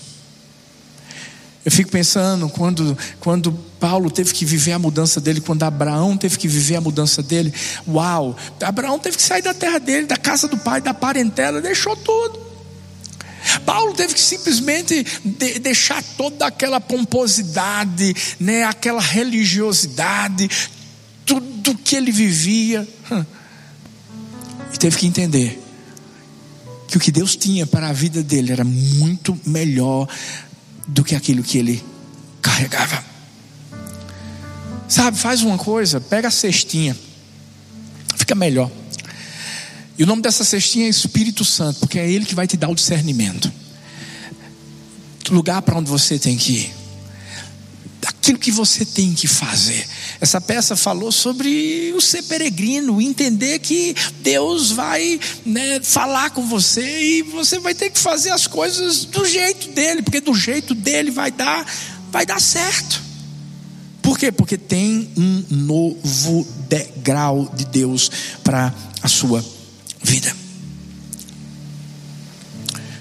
[1.65, 3.53] Eu fico pensando quando, quando
[3.85, 7.53] Paulo teve que viver a mudança dele, quando Abraão teve que viver a mudança dele.
[7.87, 8.35] Uau!
[8.63, 12.41] Abraão teve que sair da terra dele, da casa do pai, da parentela, deixou tudo.
[13.67, 20.49] Paulo teve que simplesmente de, deixar toda aquela pomposidade, né, aquela religiosidade,
[21.27, 22.89] tudo que ele vivia,
[24.73, 25.63] e teve que entender
[26.89, 30.09] que o que Deus tinha para a vida dele era muito melhor
[30.87, 31.85] do que aquilo que ele
[32.41, 33.13] carregava.
[34.89, 36.97] Sabe, faz uma coisa, pega a cestinha,
[38.17, 38.71] fica melhor.
[39.97, 42.69] E o nome dessa cestinha é Espírito Santo, porque é Ele que vai te dar
[42.69, 43.51] o discernimento.
[45.31, 46.75] Lugar para onde você tem que ir.
[48.07, 49.87] Aquilo que você tem que fazer.
[50.21, 57.03] Essa peça falou sobre o ser peregrino, entender que Deus vai né, falar com você
[57.03, 61.11] e você vai ter que fazer as coisas do jeito dele, porque do jeito dele
[61.11, 61.67] vai dar,
[62.11, 63.04] vai dar certo.
[64.05, 64.31] Por quê?
[64.31, 68.11] Porque tem um novo degrau de Deus
[68.45, 69.43] para a sua
[70.03, 70.31] vida.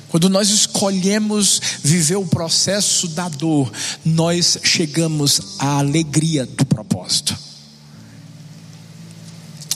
[0.07, 3.69] Quando nós escolhemos viver o processo da dor,
[4.05, 7.37] nós chegamos à alegria do propósito.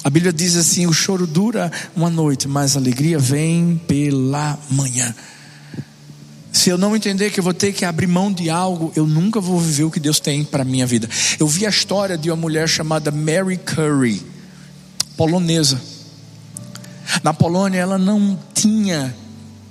[0.01, 5.13] A Bíblia diz assim: o choro dura uma noite, mas a alegria vem pela manhã.
[6.57, 9.39] Se eu não entender que eu vou ter que abrir mão de algo, eu nunca
[9.39, 11.07] vou viver o que Deus tem para minha vida.
[11.39, 14.25] Eu vi a história de uma mulher chamada Mary Curry,
[15.15, 15.79] polonesa.
[17.21, 19.15] Na Polônia, ela não tinha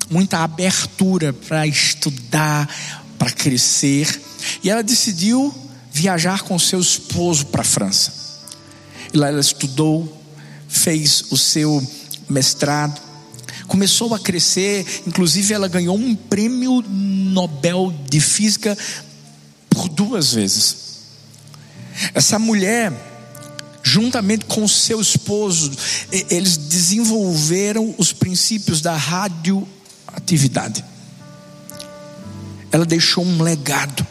[0.08, 2.72] muita abertura para estudar,
[3.18, 4.22] para crescer,
[4.62, 5.52] e ela decidiu
[5.90, 8.12] viajar com seu esposo para a França.
[9.12, 10.24] E lá ela estudou,
[10.68, 11.84] fez o seu
[12.28, 13.05] mestrado,
[13.66, 18.76] começou a crescer, inclusive ela ganhou um prêmio Nobel de Física
[19.68, 20.76] por duas vezes.
[22.14, 22.92] Essa mulher,
[23.82, 25.70] juntamente com seu esposo,
[26.30, 30.84] eles desenvolveram os princípios da radioatividade.
[32.70, 34.06] Ela deixou um legado.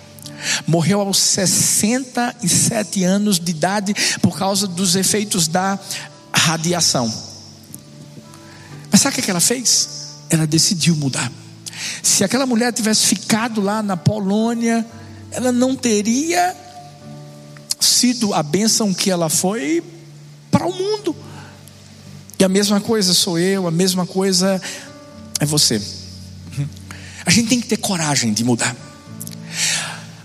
[0.68, 5.80] Morreu aos 67 anos de idade por causa dos efeitos da
[6.34, 7.35] radiação.
[8.95, 9.89] Mas sabe o que ela fez?
[10.29, 11.29] Ela decidiu mudar.
[12.01, 14.86] Se aquela mulher tivesse ficado lá na Polônia,
[15.31, 16.55] ela não teria
[17.77, 19.84] sido a bênção que ela foi
[20.49, 21.13] para o mundo.
[22.39, 24.62] E a mesma coisa sou eu, a mesma coisa
[25.41, 25.81] é você.
[27.25, 28.73] A gente tem que ter coragem de mudar.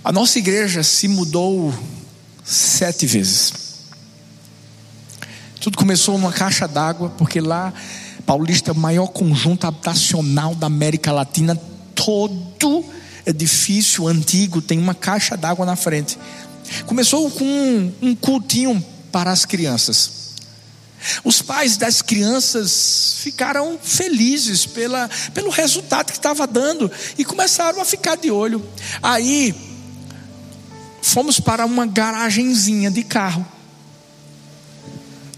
[0.05, 1.75] A nossa igreja se mudou
[2.45, 3.53] sete vezes.
[5.61, 7.75] Tudo começou numa caixa d'água, porque lá
[8.31, 11.61] Paulista maior conjunto habitacional da América Latina.
[11.97, 12.85] Todo
[13.27, 16.17] edifício antigo tem uma caixa d'água na frente.
[16.87, 20.13] Começou com um, um cultinho para as crianças.
[21.25, 26.89] Os pais das crianças ficaram felizes pela, pelo resultado que estava dando
[27.19, 28.65] e começaram a ficar de olho.
[29.03, 29.53] Aí
[31.03, 33.45] fomos para uma garagenzinha de carro.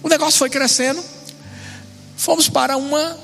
[0.02, 1.02] O negócio foi crescendo
[2.16, 3.16] fomos para uma,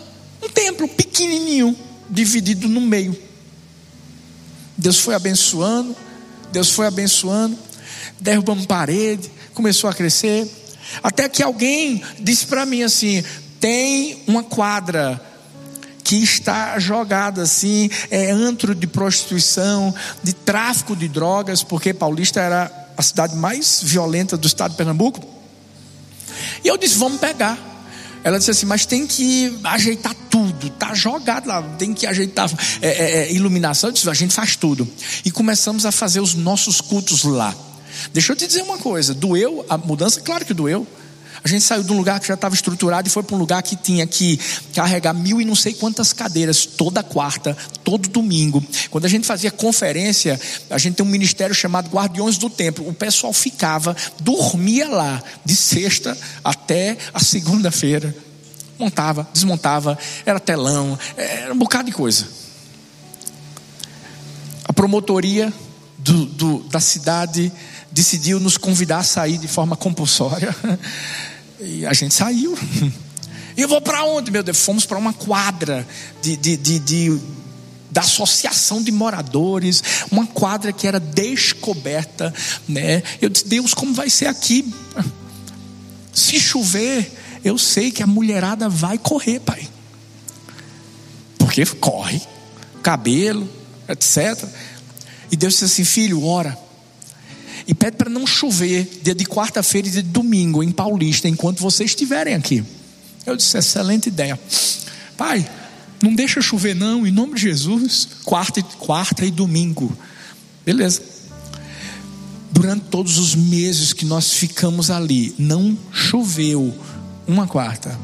[0.42, 1.76] um templo pequenininho,
[2.08, 3.16] dividido no meio.
[4.76, 5.96] Deus foi abençoando,
[6.52, 7.58] Deus foi abençoando,
[8.20, 10.48] derrubamos parede, começou a crescer,
[11.02, 13.22] até que alguém disse para mim assim:
[13.60, 15.20] tem uma quadra
[16.02, 22.88] que está jogada assim, é antro de prostituição, de tráfico de drogas, porque Paulista era
[22.96, 25.20] a cidade mais violenta do estado de Pernambuco.
[26.64, 27.67] E eu disse: vamos pegar.
[28.28, 32.50] Ela disse assim: Mas tem que ajeitar tudo, tá jogado lá, tem que ajeitar
[32.82, 33.88] é, é, é, iluminação.
[33.88, 34.86] Eu disse: A gente faz tudo.
[35.24, 37.54] E começamos a fazer os nossos cultos lá.
[38.12, 40.20] Deixa eu te dizer uma coisa: doeu a mudança?
[40.20, 40.86] Claro que doeu.
[41.42, 43.62] A gente saiu de um lugar que já estava estruturado e foi para um lugar
[43.62, 44.38] que tinha que
[44.74, 48.64] carregar mil e não sei quantas cadeiras toda quarta, todo domingo.
[48.90, 52.88] Quando a gente fazia conferência, a gente tem um ministério chamado Guardiões do Templo.
[52.88, 58.14] O pessoal ficava, dormia lá de sexta até a segunda-feira.
[58.78, 62.28] Montava, desmontava, era telão, era um bocado de coisa.
[64.64, 65.52] A promotoria
[65.98, 67.52] do, do, da cidade
[67.98, 70.54] decidiu nos convidar a sair de forma compulsória.
[71.60, 72.56] E a gente saiu.
[73.56, 74.60] E eu vou para onde, meu Deus?
[74.60, 75.84] Fomos para uma quadra
[76.22, 77.20] de, de, de, de,
[77.90, 79.82] da associação de moradores,
[80.12, 82.32] uma quadra que era descoberta,
[82.68, 83.02] né?
[83.20, 84.72] Eu disse, Deus, como vai ser aqui?
[86.14, 87.10] Se chover,
[87.44, 89.68] eu sei que a mulherada vai correr, pai.
[91.36, 92.22] Porque corre,
[92.80, 93.48] cabelo,
[93.88, 94.48] etc.
[95.32, 96.67] E Deus disse assim, filho, ora
[97.68, 101.60] e pede para não chover dia de quarta-feira e dia de domingo em Paulista, enquanto
[101.60, 102.64] vocês estiverem aqui.
[103.26, 104.40] Eu disse: excelente ideia.
[105.18, 105.46] Pai,
[106.02, 108.08] não deixa chover, não, em nome de Jesus.
[108.24, 109.94] Quarta quarta e domingo.
[110.64, 111.02] Beleza.
[112.50, 116.74] Durante todos os meses que nós ficamos ali, não choveu
[117.26, 117.98] uma quarta,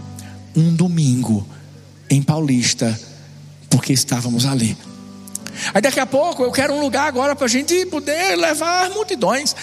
[0.54, 1.48] um domingo
[2.10, 3.00] em Paulista,
[3.70, 4.76] porque estávamos ali.
[5.72, 9.54] Aí daqui a pouco eu quero um lugar agora para a gente poder levar multidões.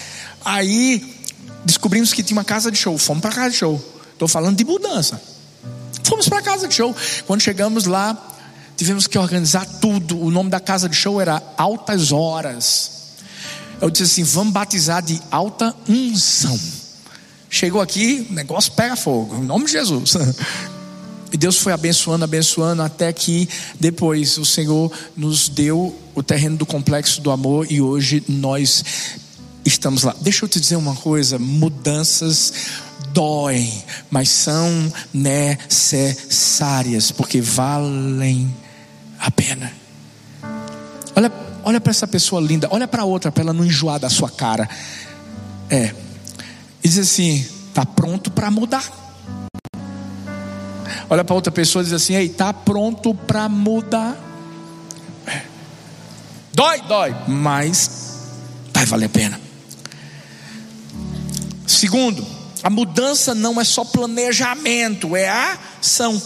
[0.44, 1.14] Aí
[1.64, 2.96] descobrimos que tinha uma casa de show.
[2.98, 3.82] Fomos para casa de show.
[4.12, 5.20] Estou falando de mudança.
[6.04, 6.94] Fomos para casa de show.
[7.26, 8.16] Quando chegamos lá,
[8.76, 10.20] tivemos que organizar tudo.
[10.20, 12.90] O nome da casa de show era Altas Horas.
[13.80, 16.58] Eu disse assim: vamos batizar de alta unção.
[17.50, 20.14] Chegou aqui, o negócio pega fogo, em nome de Jesus.
[21.32, 23.48] E Deus foi abençoando, abençoando, até que
[23.80, 28.84] depois o Senhor nos deu o terreno do complexo do amor e hoje nós
[29.64, 30.14] estamos lá.
[30.20, 32.52] Deixa eu te dizer uma coisa: mudanças
[33.12, 38.54] doem, mas são necessárias, porque valem
[39.18, 39.72] a pena.
[41.16, 41.32] Olha,
[41.64, 44.68] olha para essa pessoa linda, olha para outra, para ela não enjoar da sua cara.
[45.70, 45.94] É,
[46.82, 49.01] diz assim: está pronto para mudar.
[51.08, 54.16] Olha para outra pessoa e diz assim: Ei, está pronto para mudar?
[55.26, 55.42] É.
[56.52, 57.90] Dói, dói, mas
[58.72, 59.40] vai valer a pena.
[61.66, 62.24] Segundo,
[62.62, 66.20] a mudança não é só planejamento, é ação.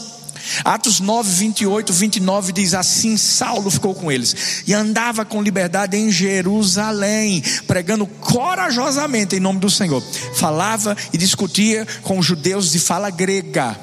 [0.64, 6.10] Atos 9, 28, 29 diz assim: Saulo ficou com eles e andava com liberdade em
[6.10, 10.02] Jerusalém, pregando corajosamente em nome do Senhor.
[10.34, 13.78] Falava e discutia com os judeus de fala grega,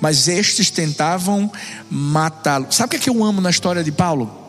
[0.00, 1.50] mas estes tentavam
[1.90, 2.66] matá-lo.
[2.70, 4.40] Sabe o que, é que eu amo na história de Paulo?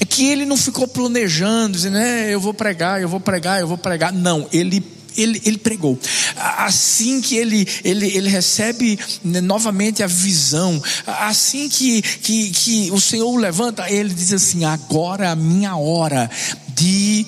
[0.00, 3.68] É que ele não ficou planejando, dizendo, é, eu vou pregar, eu vou pregar, eu
[3.68, 4.12] vou pregar.
[4.12, 4.84] Não, ele
[5.16, 5.98] ele, ele pregou.
[6.36, 13.00] Assim que ele, ele, ele recebe né, novamente a visão, assim que, que, que o
[13.00, 16.30] Senhor o levanta, ele diz assim: agora é a minha hora
[16.74, 17.26] de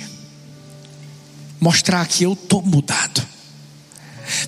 [1.61, 3.27] mostrar que eu estou mudado.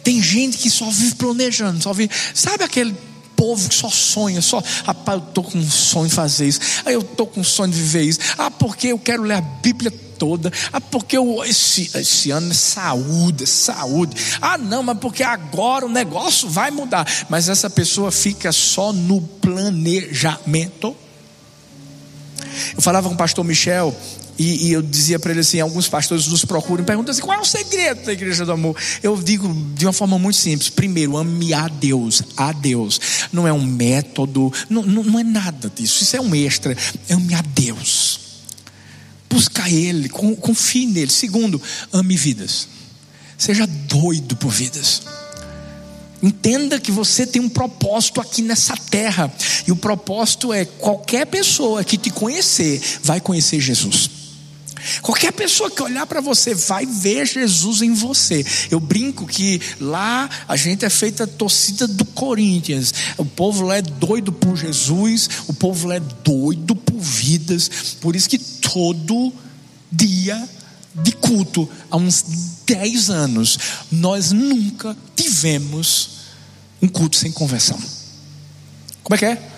[0.05, 2.95] Tem gente que só vive planejando, só vive, sabe aquele
[3.35, 6.95] povo que só sonha, só, rapaz, eu estou com um sonho de fazer isso, aí
[6.95, 9.91] eu estou com um sonho de viver isso, ah, porque eu quero ler a Bíblia
[9.91, 15.87] toda, ah, porque eu, esse, esse ano é saúde, saúde, ah, não, mas porque agora
[15.87, 20.95] o negócio vai mudar, mas essa pessoa fica só no planejamento.
[22.77, 23.95] Eu falava com o pastor Michel,
[24.39, 27.39] e, e, eu dizia para ele assim: alguns pastores nos procuram e perguntam assim: qual
[27.39, 28.77] é o segredo da igreja do amor?
[29.03, 33.01] Eu digo de uma forma muito simples: primeiro, ame a Deus, a Deus.
[33.33, 36.77] Não é um método, não, não, não é nada disso, isso é um extra.
[37.09, 38.19] Ame a Deus,
[39.31, 41.13] busca Ele, confie nele.
[41.13, 41.63] Segundo,
[41.93, 42.67] ame vidas,
[43.39, 45.03] seja doido por vidas.
[46.25, 49.33] Entenda que você tem um propósito aqui nessa terra,
[49.67, 54.14] e o propósito é: qualquer pessoa que te conhecer vai conhecer Jesus.
[55.03, 58.45] Qualquer pessoa que olhar para você vai ver Jesus em você.
[58.71, 62.93] Eu brinco que lá a gente é feita torcida do Corinthians.
[63.17, 67.97] O povo lá é doido por Jesus, o povo lá é doido por vidas.
[68.01, 69.33] Por isso que todo
[69.91, 70.49] dia
[70.95, 72.25] de culto, há uns
[72.67, 73.59] 10 anos,
[73.91, 76.11] nós nunca tivemos
[76.81, 77.79] um culto sem conversão.
[79.03, 79.51] Como é que é?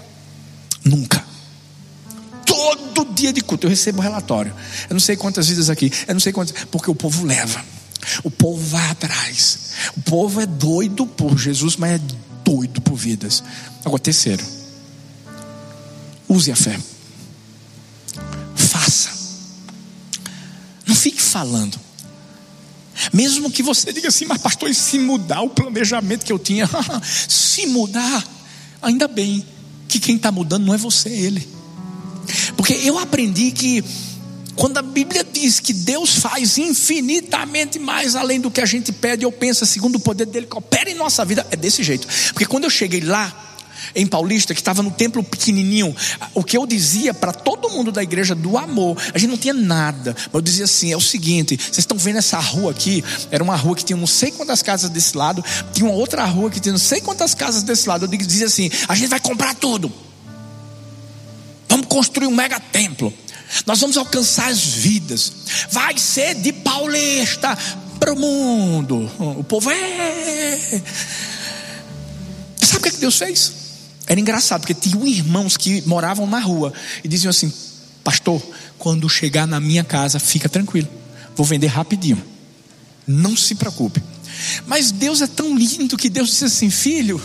[0.84, 1.25] Nunca
[2.94, 4.54] todo dia de culto eu recebo relatório.
[4.88, 7.64] Eu não sei quantas vidas aqui, eu não sei quantas, porque o povo leva.
[8.22, 9.58] O povo vai atrás.
[9.96, 12.00] O povo é doido por Jesus, mas é
[12.44, 13.42] doido por vidas.
[13.84, 14.44] Agora, terceiro,
[16.28, 16.78] use a fé.
[18.54, 19.10] Faça.
[20.86, 21.78] Não fique falando.
[23.12, 26.68] Mesmo que você diga assim, mas pastor, se mudar o planejamento que eu tinha?
[27.28, 28.24] se mudar,
[28.80, 29.44] ainda bem
[29.88, 31.55] que quem está mudando não é você, é ele.
[32.56, 33.84] Porque eu aprendi que
[34.54, 39.26] quando a Bíblia diz que Deus faz infinitamente mais além do que a gente pede
[39.26, 42.08] ou pensa, segundo o poder dele que opera em nossa vida, é desse jeito.
[42.32, 43.46] Porque quando eu cheguei lá,
[43.94, 45.94] em Paulista, que estava no templo pequenininho,
[46.34, 49.54] o que eu dizia para todo mundo da igreja do amor, a gente não tinha
[49.54, 53.04] nada, mas eu dizia assim: é o seguinte, vocês estão vendo essa rua aqui?
[53.30, 56.50] Era uma rua que tinha não sei quantas casas desse lado, tinha uma outra rua
[56.50, 58.06] que tinha não sei quantas casas desse lado.
[58.06, 59.92] Eu dizia assim: a gente vai comprar tudo.
[61.86, 63.12] Vamos construir um mega templo.
[63.64, 65.32] Nós vamos alcançar as vidas.
[65.70, 67.56] Vai ser de paulista
[67.98, 69.10] para o mundo.
[69.18, 70.82] O povo é.
[72.60, 73.52] Sabe o que, é que Deus fez?
[74.06, 76.72] Era engraçado, porque tinham irmãos que moravam na rua
[77.02, 77.52] e diziam assim:
[78.02, 78.42] Pastor,
[78.78, 80.88] quando chegar na minha casa, fica tranquilo,
[81.34, 82.22] vou vender rapidinho.
[83.06, 84.02] Não se preocupe.
[84.66, 87.20] Mas Deus é tão lindo que Deus disse assim: Filho,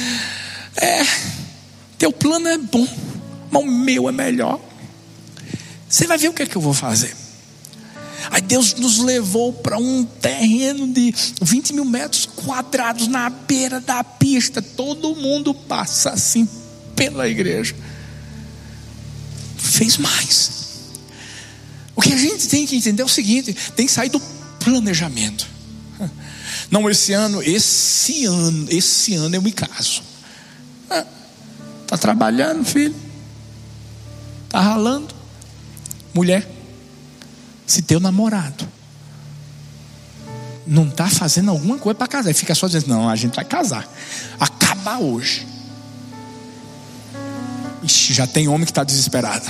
[0.76, 1.02] é,
[1.98, 2.86] teu plano é bom
[3.50, 4.60] mas o meu é melhor.
[5.88, 7.14] Você vai ver o que é que eu vou fazer.
[8.30, 14.04] Aí Deus nos levou para um terreno de 20 mil metros quadrados na beira da
[14.04, 14.60] pista.
[14.60, 16.46] Todo mundo passa assim
[16.94, 17.74] pela igreja.
[19.56, 20.50] Fez mais.
[21.96, 24.20] O que a gente tem que entender é o seguinte: tem que sair do
[24.60, 25.46] planejamento.
[26.70, 30.02] Não, esse ano, esse ano, esse ano eu me caso.
[31.82, 32.94] Está trabalhando, filho?
[34.48, 35.14] Está ralando.
[36.14, 36.48] Mulher,
[37.66, 38.66] se teu namorado
[40.66, 43.44] não está fazendo alguma coisa para casar, e fica só dizendo, não, a gente vai
[43.44, 43.86] casar.
[44.40, 45.46] Acaba hoje.
[47.82, 49.46] Ixi, já tem homem que está desesperado.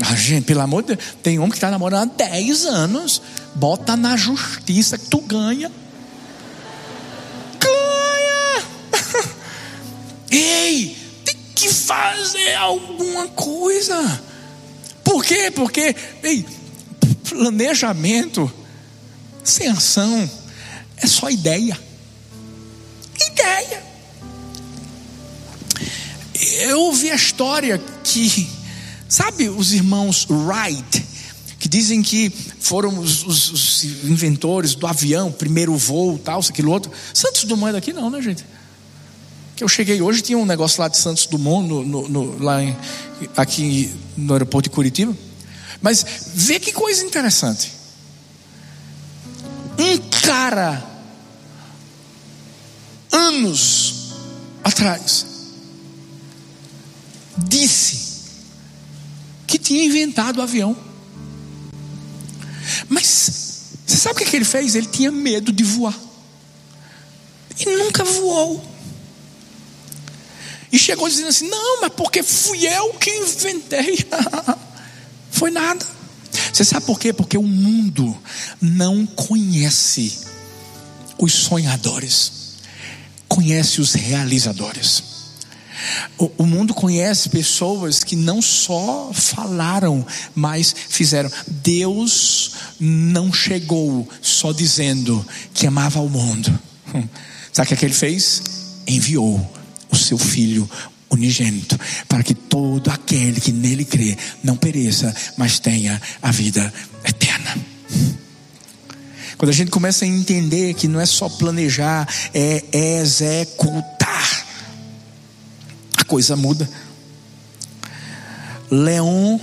[0.00, 3.20] Ah, gente, pelo amor de Deus, tem homem que está namorando há 10 anos.
[3.54, 5.70] Bota na justiça que tu ganha.
[7.60, 8.64] Ganha!
[10.30, 10.99] Ei,
[11.90, 14.22] fazer alguma coisa.
[15.02, 15.50] Por quê?
[15.50, 16.46] Porque ei,
[17.28, 18.52] planejamento
[19.42, 20.30] sem ação
[20.96, 21.76] é só ideia.
[23.32, 23.82] Ideia.
[26.62, 28.48] eu ouvi a história que,
[29.08, 31.04] sabe, os irmãos Wright,
[31.58, 32.30] que dizem que
[32.60, 36.90] foram os, os, os inventores do avião, primeiro voo, tal, isso, aquilo outro.
[37.12, 38.44] Santos Dumont é daqui não, né, gente?
[39.60, 42.62] Que eu cheguei hoje, tinha um negócio lá de Santos Dumont, no, no, no, lá
[42.62, 42.74] em,
[43.36, 45.14] aqui no aeroporto de Curitiba.
[45.82, 46.02] Mas
[46.34, 47.70] vê que coisa interessante.
[49.78, 50.82] Um cara,
[53.12, 54.14] anos
[54.64, 55.26] atrás,
[57.36, 58.00] disse
[59.46, 60.74] que tinha inventado o avião.
[62.88, 64.74] Mas você sabe o que, que ele fez?
[64.74, 66.00] Ele tinha medo de voar.
[67.58, 68.69] E nunca voou.
[70.72, 73.98] E chegou dizendo assim: Não, mas porque fui eu que inventei.
[75.30, 75.84] Foi nada.
[76.52, 77.12] Você sabe por quê?
[77.12, 78.16] Porque o mundo
[78.60, 80.18] não conhece
[81.18, 82.32] os sonhadores,
[83.28, 85.02] conhece os realizadores.
[86.18, 91.30] O, o, mundo conhece pessoas que não só falaram, mas fizeram.
[91.46, 96.58] Deus não chegou só dizendo que amava o mundo.
[97.50, 98.42] Sabe o que, é que ele fez?
[98.86, 99.59] Enviou
[99.90, 100.68] o seu filho
[101.10, 101.78] unigênito,
[102.08, 106.72] para que todo aquele que nele crê não pereça, mas tenha a vida
[107.04, 107.56] eterna.
[109.36, 114.50] Quando a gente começa a entender que não é só planejar, é executar
[116.10, 116.68] coisa muda.
[118.68, 119.38] Leon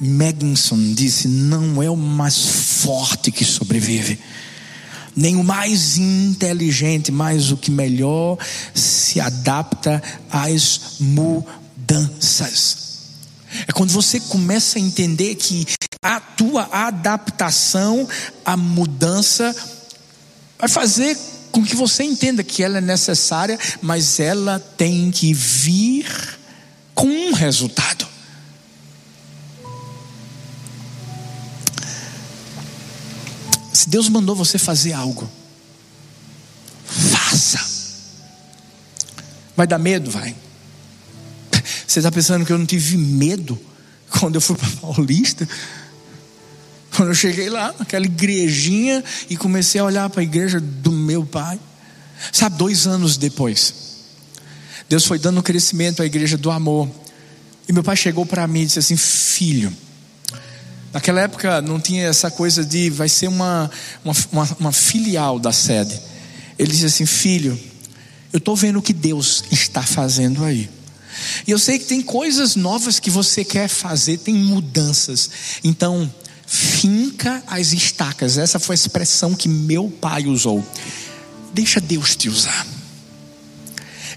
[0.00, 2.36] Megginson disse: Não é o mais
[2.82, 4.18] forte que sobrevive,
[5.14, 8.38] nem o mais inteligente, mas o que melhor
[8.74, 12.76] se adapta às mudanças.
[13.68, 15.66] É quando você começa a entender que
[16.02, 18.08] a tua adaptação
[18.44, 19.54] à mudança
[20.58, 21.18] vai fazer
[21.50, 26.06] com que você entenda que ela é necessária, mas ela tem que vir
[26.94, 28.11] com um resultado.
[33.82, 35.28] Se Deus mandou você fazer algo,
[36.86, 37.58] faça.
[39.56, 40.08] Vai dar medo?
[40.08, 40.36] Vai.
[41.84, 43.58] Você está pensando que eu não tive medo
[44.08, 45.48] quando eu fui para Paulista?
[46.94, 51.26] Quando eu cheguei lá, naquela igrejinha, e comecei a olhar para a igreja do meu
[51.26, 51.58] pai.
[52.32, 53.74] Sabe, dois anos depois,
[54.88, 56.88] Deus foi dando crescimento à igreja do amor.
[57.68, 59.76] E meu pai chegou para mim e disse assim: Filho,
[60.92, 63.70] naquela época não tinha essa coisa de vai ser uma,
[64.04, 66.00] uma, uma, filial da sede.
[66.58, 67.58] Ele disse assim: Filho,
[68.32, 70.68] eu estou vendo o que Deus está fazendo aí.
[71.46, 75.30] E eu sei que tem coisas novas que você quer fazer, tem mudanças.
[75.62, 76.12] Então,
[76.46, 78.38] finca as estacas.
[78.38, 80.64] Essa foi a expressão que meu pai usou.
[81.52, 82.71] Deixa Deus te usar.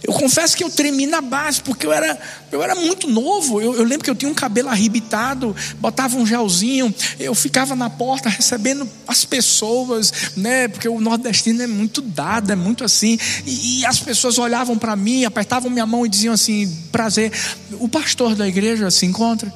[0.05, 2.15] Eu confesso que eu tremi na base, porque eu era,
[2.51, 3.59] eu era muito novo.
[3.59, 7.89] Eu, eu, lembro que eu tinha um cabelo arrebitado, botava um gelzinho, eu ficava na
[7.89, 10.67] porta recebendo as pessoas, né?
[10.67, 13.17] Porque o nordestino é muito dado, é muito assim.
[13.47, 17.31] E, e as pessoas olhavam para mim, apertavam minha mão e diziam assim: prazer,
[17.79, 19.51] o pastor da igreja se encontra.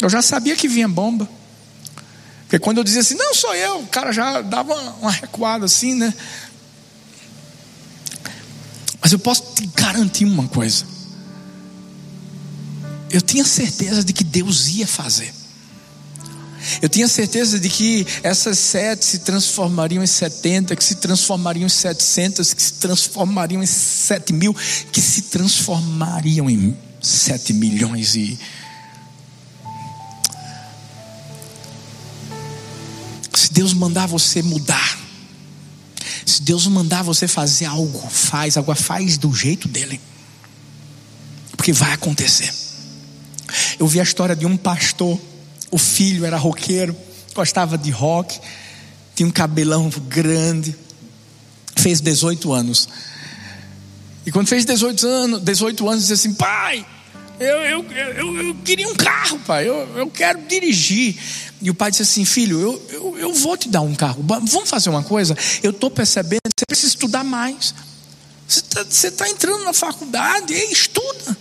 [0.00, 1.28] Eu já sabia que vinha bomba.
[2.42, 5.94] Porque quando eu dizia assim, não sou eu, o cara já dava uma recuada assim,
[5.94, 6.14] né?
[9.00, 10.84] Mas eu posso te garantir uma coisa.
[13.10, 15.32] Eu tinha certeza de que Deus ia fazer.
[16.82, 21.70] Eu tinha certeza de que essas sete se transformariam em setenta, que se transformariam em
[21.70, 24.54] setecentas, que se transformariam em sete mil,
[24.92, 28.38] que se transformariam em sete milhões e
[33.32, 34.98] Se Deus mandar você mudar,
[36.24, 40.00] se Deus mandar você fazer algo, faz, agora faz do jeito dele,
[41.56, 42.52] porque vai acontecer.
[43.78, 45.18] Eu vi a história de um pastor,
[45.70, 46.96] o filho era roqueiro,
[47.34, 48.38] gostava de rock,
[49.14, 50.74] tinha um cabelão grande,
[51.76, 52.88] fez 18 anos.
[54.24, 56.86] E quando fez 18 anos, 18 anos, disse assim: pai,
[57.40, 59.66] eu, eu, eu, eu, queria um carro, pai.
[59.66, 61.16] Eu, eu quero dirigir.
[61.62, 64.22] E o pai disse assim: Filho, eu, eu, eu vou te dar um carro.
[64.22, 65.34] Vamos fazer uma coisa?
[65.62, 67.74] Eu estou percebendo que você precisa estudar mais.
[68.46, 71.36] Você está tá entrando na faculdade, estuda.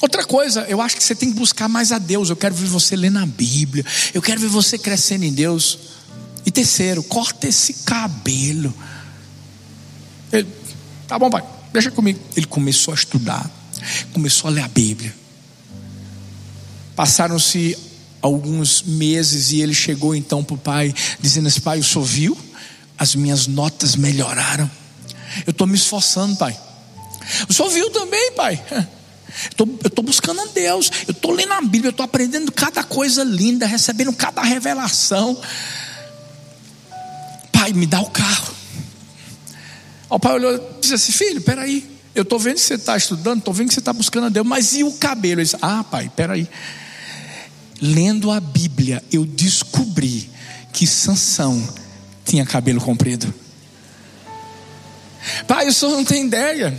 [0.00, 2.30] Outra coisa, eu acho que você tem que buscar mais a Deus.
[2.30, 3.84] Eu quero ver você ler na Bíblia.
[4.14, 5.78] Eu quero ver você crescendo em Deus.
[6.46, 8.72] E terceiro, corta esse cabelo.
[10.32, 10.48] Ele,
[11.06, 12.18] tá bom, pai, deixa comigo.
[12.34, 13.57] Ele começou a estudar
[14.12, 15.14] começou a ler a Bíblia.
[16.96, 17.76] Passaram-se
[18.20, 22.38] alguns meses e ele chegou então para o pai, dizendo assim: Pai, o senhor viu?
[22.96, 24.68] As minhas notas melhoraram.
[25.46, 26.58] Eu estou me esforçando, pai.
[27.48, 28.62] O senhor viu também, pai?
[29.56, 33.22] Eu estou buscando a Deus, eu estou lendo a Bíblia, eu estou aprendendo cada coisa
[33.22, 35.40] linda, recebendo cada revelação.
[37.52, 38.54] Pai, me dá o carro.
[40.08, 43.38] O pai olhou e disse assim: Filho, peraí, eu estou vendo que você está estudando,
[43.38, 45.40] estou vendo que você está buscando a Deus, mas e o cabelo?
[45.40, 46.48] Ele disse: Ah, pai, peraí.
[47.80, 50.28] Lendo a Bíblia, eu descobri
[50.72, 51.66] que Sansão
[52.24, 53.32] tinha cabelo comprido.
[55.46, 56.78] Pai, o senhor não tem ideia.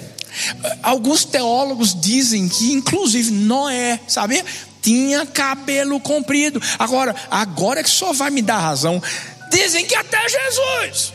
[0.84, 4.44] Alguns teólogos dizem que, inclusive, Noé, sabe?
[4.82, 6.62] Tinha cabelo comprido.
[6.78, 9.02] Agora, agora é que só vai me dar razão.
[9.52, 11.14] Dizem que até Jesus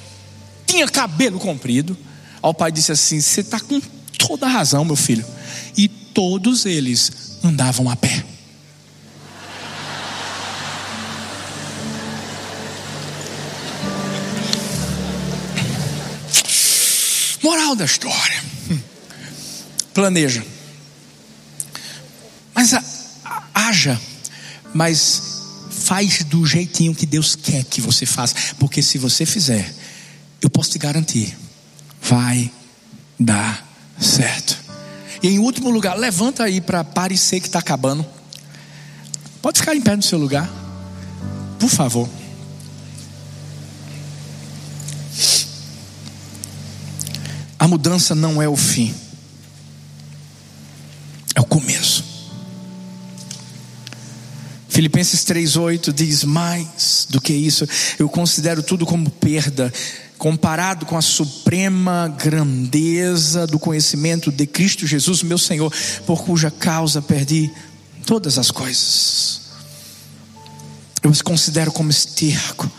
[0.66, 1.96] tinha cabelo comprido.
[2.42, 3.80] Aí o pai disse assim: Você está com
[4.26, 5.24] toda a razão, meu filho.
[5.76, 8.24] E todos eles andavam a pé.
[17.42, 18.42] Moral da história.
[19.92, 20.44] Planeja.
[22.54, 22.82] Mas a,
[23.24, 24.00] a, haja,
[24.72, 25.34] mas
[25.70, 29.74] faz do jeitinho que Deus quer que você faça, porque se você fizer,
[30.40, 31.36] eu posso te garantir,
[32.00, 32.50] vai
[33.18, 34.58] dar certo.
[35.22, 38.04] E em último lugar, levanta aí para parecer que está acabando.
[39.40, 40.50] Pode ficar em pé no seu lugar,
[41.58, 42.08] por favor.
[47.58, 48.94] A mudança não é o fim,
[51.34, 52.04] é o começo.
[54.68, 57.66] Filipenses 3,8 diz: Mais do que isso,
[57.98, 59.72] eu considero tudo como perda,
[60.24, 65.70] comparado com a suprema grandeza do conhecimento de Cristo Jesus, meu Senhor,
[66.06, 67.52] por cuja causa perdi
[68.06, 69.42] todas as coisas.
[71.02, 72.72] Eu os considero como esterco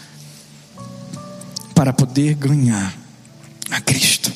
[1.76, 2.98] para poder ganhar
[3.70, 4.34] a Cristo.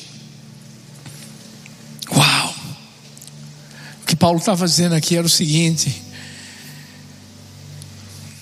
[4.20, 6.00] Paulo estava dizendo aqui era o seguinte: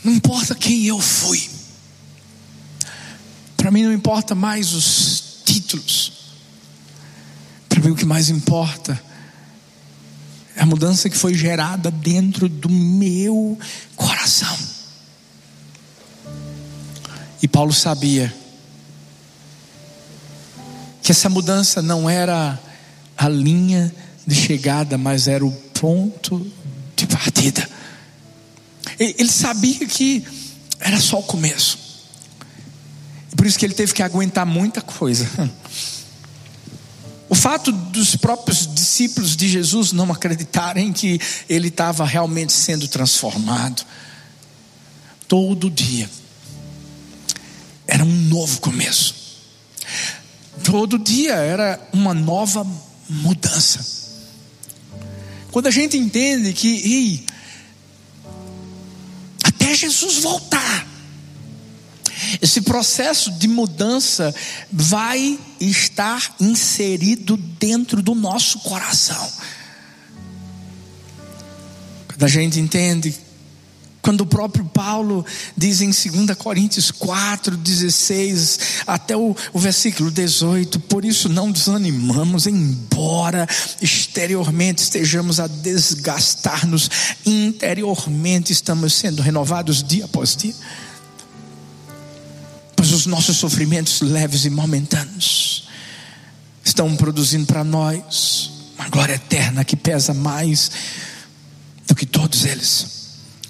[0.04, 1.48] não importa quem eu fui,
[3.68, 6.12] para mim não importa mais os títulos,
[7.68, 8.98] para mim o que mais importa
[10.56, 13.58] é a mudança que foi gerada dentro do meu
[13.94, 14.58] coração.
[17.42, 18.34] E Paulo sabia
[21.02, 22.58] que essa mudança não era
[23.18, 23.94] a linha
[24.26, 26.50] de chegada, mas era o ponto
[26.96, 27.68] de partida.
[28.98, 30.24] Ele sabia que
[30.80, 31.87] era só o começo.
[33.38, 35.24] Por isso que ele teve que aguentar muita coisa.
[37.28, 43.86] O fato dos próprios discípulos de Jesus não acreditarem que ele estava realmente sendo transformado,
[45.28, 46.10] todo dia,
[47.86, 49.14] era um novo começo,
[50.64, 52.66] todo dia era uma nova
[53.08, 53.86] mudança.
[55.52, 57.26] Quando a gente entende que, ei,
[59.44, 60.97] até Jesus voltar,
[62.40, 64.34] esse processo de mudança
[64.70, 69.30] vai estar inserido dentro do nosso coração.
[72.06, 73.14] Quando a gente entende
[74.08, 75.22] quando o próprio Paulo
[75.54, 82.46] diz em 2 Coríntios 4, 16, até o, o versículo 18: Por isso não desanimamos,
[82.46, 83.46] embora
[83.82, 86.88] exteriormente estejamos a desgastar-nos,
[87.26, 90.54] interiormente estamos sendo renovados dia após dia.
[93.08, 95.66] Nossos sofrimentos leves e momentâneos
[96.62, 100.70] estão produzindo para nós uma glória eterna que pesa mais
[101.86, 102.98] do que todos eles.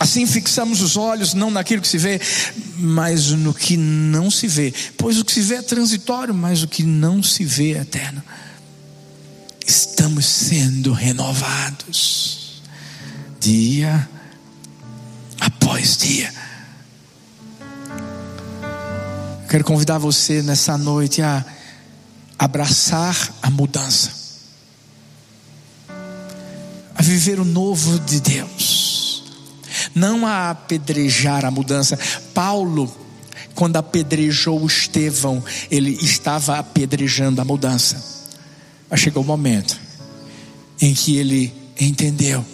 [0.01, 2.21] Assim fixamos os olhos não naquilo que se vê,
[2.79, 4.73] mas no que não se vê.
[4.97, 8.23] Pois o que se vê é transitório, mas o que não se vê é eterno.
[9.67, 12.63] Estamos sendo renovados,
[13.41, 14.09] dia
[15.41, 16.33] após dia.
[19.49, 21.45] Quero convidar você nessa noite a
[22.39, 24.13] abraçar a mudança,
[26.95, 28.79] a viver o novo de Deus
[29.99, 31.99] não a apedrejar a mudança.
[32.33, 32.95] Paulo,
[33.55, 38.03] quando apedrejou Estevão, ele estava apedrejando a mudança.
[38.89, 39.79] Mas chegou o momento
[40.81, 42.45] em que ele entendeu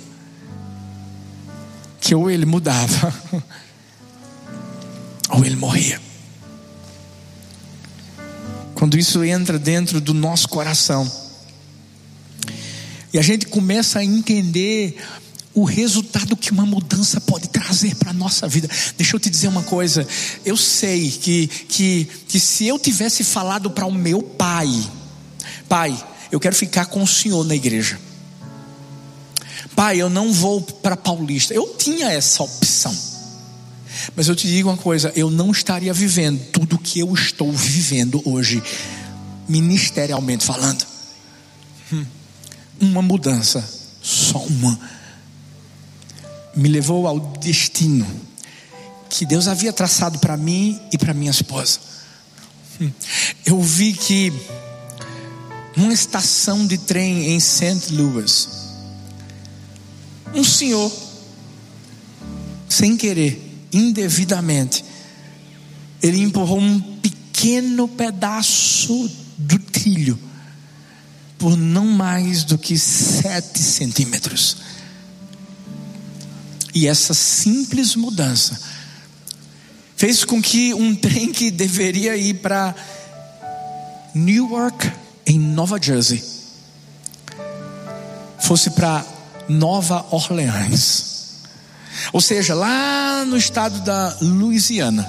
[2.01, 3.15] que ou ele mudava,
[5.31, 6.04] ou ele morria.
[8.85, 11.11] Quando isso entra dentro do nosso coração,
[13.15, 14.99] e a gente começa a entender
[15.55, 18.69] o resultado que uma mudança pode trazer para a nossa vida.
[18.99, 20.07] Deixa eu te dizer uma coisa.
[20.45, 24.69] Eu sei que, que, que se eu tivesse falado para o meu pai,
[25.67, 27.99] pai, eu quero ficar com o Senhor na igreja.
[29.75, 31.55] Pai, eu não vou para Paulista.
[31.55, 32.95] Eu tinha essa opção.
[34.15, 37.53] Mas eu te digo uma coisa: eu não estaria vivendo tudo o que eu estou
[37.53, 38.63] vivendo hoje,
[39.49, 40.85] ministerialmente falando.
[41.93, 42.05] Hum.
[42.81, 43.65] Uma mudança,
[44.03, 44.79] só uma,
[46.55, 48.07] me levou ao destino
[49.09, 51.79] que Deus havia traçado para mim e para minha esposa.
[52.81, 52.91] Hum.
[53.47, 54.33] Eu vi que
[55.77, 57.93] numa estação de trem em St.
[57.93, 58.49] Louis,
[60.35, 60.91] um senhor,
[62.69, 63.44] sem querer,
[63.75, 64.85] indevidamente,
[66.03, 70.19] ele empurrou um pequeno pedaço do trilho
[71.39, 74.57] por não mais do que sete centímetros.
[76.75, 78.59] E essa simples mudança
[79.97, 82.75] fez com que um trem que deveria ir para
[84.15, 84.91] Newark,
[85.27, 86.23] em Nova Jersey,
[88.41, 89.05] fosse para
[89.49, 91.14] Nova Orleans.
[92.13, 95.07] Ou seja, lá no estado da Louisiana,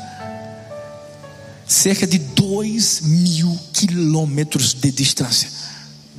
[1.67, 5.49] cerca de dois mil quilômetros de distância.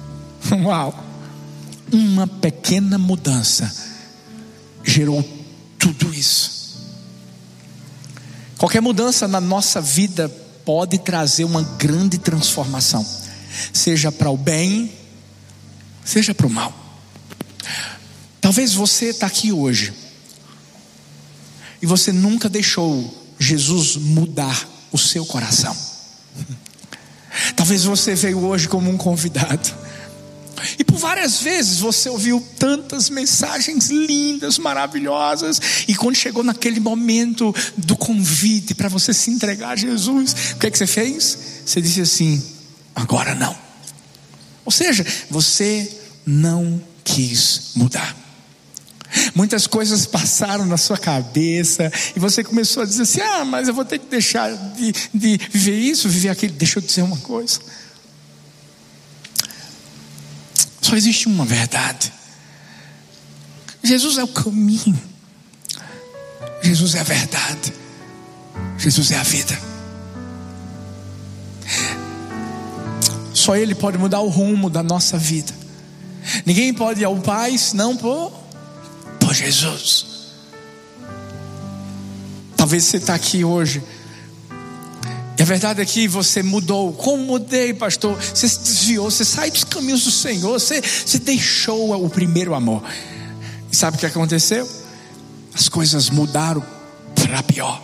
[0.65, 1.05] Uau!
[1.93, 3.73] Uma pequena mudança
[4.83, 5.23] gerou
[5.79, 6.57] tudo isso.
[8.59, 10.29] Qualquer mudança na nossa vida
[10.65, 13.07] pode trazer uma grande transformação,
[13.73, 14.91] seja para o bem,
[16.05, 16.75] seja para o mal.
[18.41, 20.06] Talvez você está aqui hoje
[21.87, 25.77] e você nunca deixou Jesus mudar o seu coração.
[27.55, 29.73] Talvez você veio hoje como um convidado.
[30.81, 37.55] E por várias vezes você ouviu tantas mensagens lindas, maravilhosas, e quando chegou naquele momento
[37.77, 41.39] do convite para você se entregar a Jesus, o que é que você fez?
[41.65, 42.43] Você disse assim:
[42.97, 43.57] agora não.
[44.65, 45.89] Ou seja, você
[46.27, 48.26] não quis mudar.
[49.35, 53.75] Muitas coisas passaram na sua cabeça e você começou a dizer assim: ah, mas eu
[53.75, 56.55] vou ter que deixar de, de viver isso, viver aquilo.
[56.55, 57.61] Deixa eu dizer uma coisa.
[60.81, 62.13] Só existe uma verdade.
[63.83, 65.01] Jesus é o caminho.
[66.63, 67.73] Jesus é a verdade.
[68.79, 69.59] Jesus é a vida.
[73.33, 75.53] Só Ele pode mudar o rumo da nossa vida.
[76.45, 78.46] Ninguém pode ir ao Pai senão por
[79.27, 80.07] por Jesus.
[82.57, 83.83] Talvez você está aqui hoje.
[85.37, 86.93] E a verdade é que você mudou.
[86.93, 88.17] Como mudei, pastor?
[88.17, 92.85] Você se desviou, você sai dos caminhos do Senhor, você, você deixou o primeiro amor.
[93.71, 94.69] E sabe o que aconteceu?
[95.53, 96.65] As coisas mudaram
[97.17, 97.83] para pior.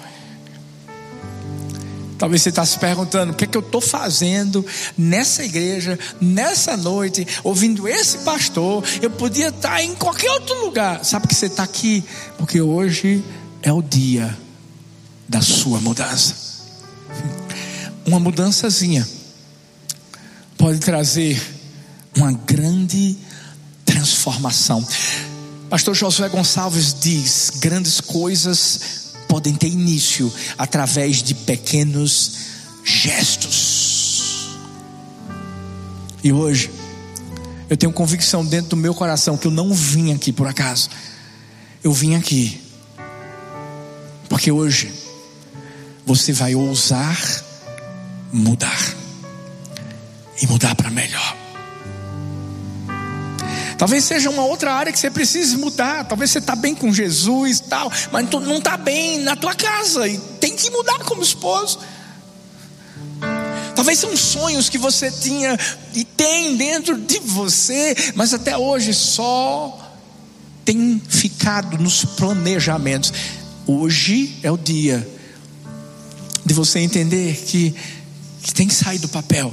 [2.23, 4.65] Talvez você está se perguntando: o que é que eu estou fazendo
[4.97, 8.85] nessa igreja, nessa noite, ouvindo esse pastor?
[9.03, 11.05] Eu podia estar em qualquer outro lugar.
[11.05, 12.05] Sabe que você está aqui?
[12.39, 13.25] Porque hoje
[13.61, 14.39] é o dia
[15.29, 16.37] da sua mudança.
[18.07, 19.05] Uma mudançazinha
[20.57, 21.43] pode trazer
[22.17, 23.17] uma grande
[23.85, 24.87] transformação.
[25.69, 29.02] Pastor Josué Gonçalves diz: grandes coisas
[29.33, 32.33] podem ter início através de pequenos
[32.85, 34.51] gestos.
[36.23, 36.71] E hoje,
[37.71, 40.91] eu tenho convicção dentro do meu coração que eu não vim aqui por acaso.
[41.83, 42.61] Eu vim aqui
[44.29, 44.93] porque hoje
[46.05, 47.19] você vai ousar
[48.31, 48.95] mudar
[50.43, 51.42] e mudar para melhor.
[53.79, 56.05] Talvez seja uma outra área que você precise mudar.
[56.05, 60.19] Talvez você está bem com Jesus tal, mas não está bem na tua casa e
[60.41, 61.79] tem que mudar como esposo.
[63.75, 65.59] Talvez são sonhos que você tinha
[65.95, 69.79] e tem dentro de você, mas até hoje só
[70.65, 73.13] tem ficado nos planejamentos.
[73.67, 75.07] Hoje é o dia
[76.45, 77.75] de você entender que,
[78.43, 79.53] que tem que sair do papel.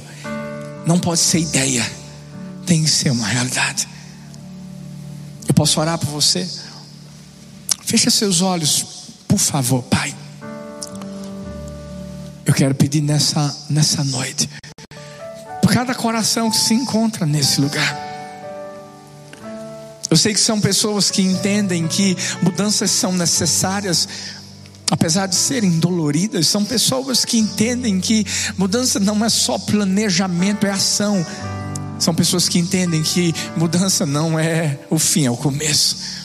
[0.86, 1.88] Não pode ser ideia,
[2.66, 3.88] tem que ser uma realidade.
[5.50, 6.48] Eu posso orar por você?
[7.82, 8.86] Feche seus olhos,
[9.26, 10.14] por favor, Pai.
[12.46, 14.48] Eu quero pedir nessa, nessa noite,
[15.60, 17.98] por cada coração que se encontra nesse lugar.
[20.08, 24.08] Eu sei que são pessoas que entendem que mudanças são necessárias,
[24.88, 28.24] apesar de serem doloridas, são pessoas que entendem que
[28.56, 31.26] mudança não é só planejamento, é ação.
[32.00, 36.20] São pessoas que entendem que mudança não é o fim, é o começo.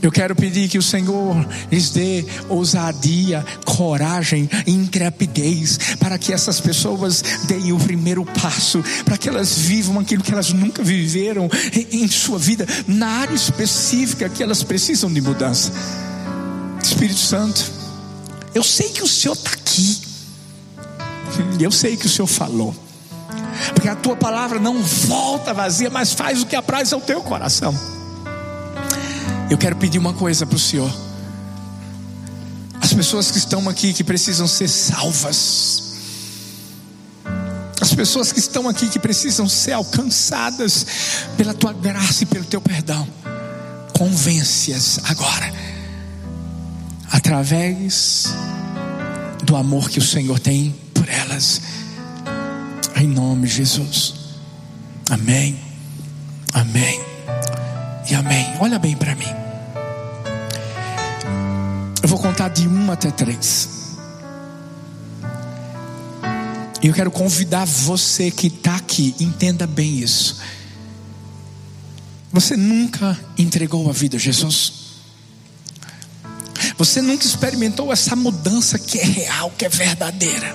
[0.00, 1.34] Eu quero pedir que o Senhor
[1.72, 9.28] lhes dê ousadia, coragem intrepidez para que essas pessoas deem o primeiro passo, para que
[9.28, 14.42] elas vivam aquilo que elas nunca viveram em, em sua vida, na área específica que
[14.42, 15.72] elas precisam de mudança.
[16.80, 17.64] Espírito Santo,
[18.54, 20.00] eu sei que o Senhor está aqui,
[21.58, 22.74] eu sei que o Senhor falou,
[23.74, 27.74] porque a tua palavra não volta vazia, mas faz o que apraz ao teu coração.
[29.50, 30.92] Eu quero pedir uma coisa para o Senhor.
[32.80, 35.82] As pessoas que estão aqui que precisam ser salvas.
[37.80, 40.86] As pessoas que estão aqui que precisam ser alcançadas
[41.36, 43.06] pela tua graça e pelo teu perdão.
[43.96, 45.52] Convence-as agora.
[47.10, 48.34] Através
[49.44, 51.60] do amor que o Senhor tem por elas.
[52.98, 54.14] Em nome de Jesus.
[55.08, 55.56] Amém.
[56.52, 57.00] Amém
[58.10, 58.46] e amém.
[58.58, 59.24] Olha bem para mim.
[62.02, 63.68] Eu vou contar de um até três.
[66.82, 70.40] E eu quero convidar você que está aqui, entenda bem isso.
[72.32, 74.72] Você nunca entregou a vida a Jesus?
[76.76, 80.54] Você nunca experimentou essa mudança que é real, que é verdadeira?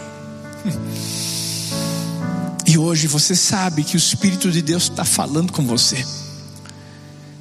[2.66, 6.06] E hoje você sabe que o Espírito de Deus está falando com você.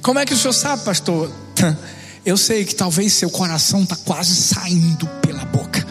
[0.01, 1.31] Como é que o senhor sabe, pastor?
[2.25, 5.85] Eu sei que talvez seu coração está quase saindo pela boca.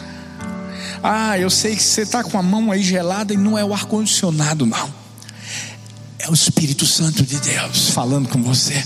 [1.02, 3.74] Ah, eu sei que você está com a mão aí gelada e não é o
[3.74, 4.94] ar-condicionado, não.
[6.18, 8.82] É o Espírito Santo de Deus falando com você.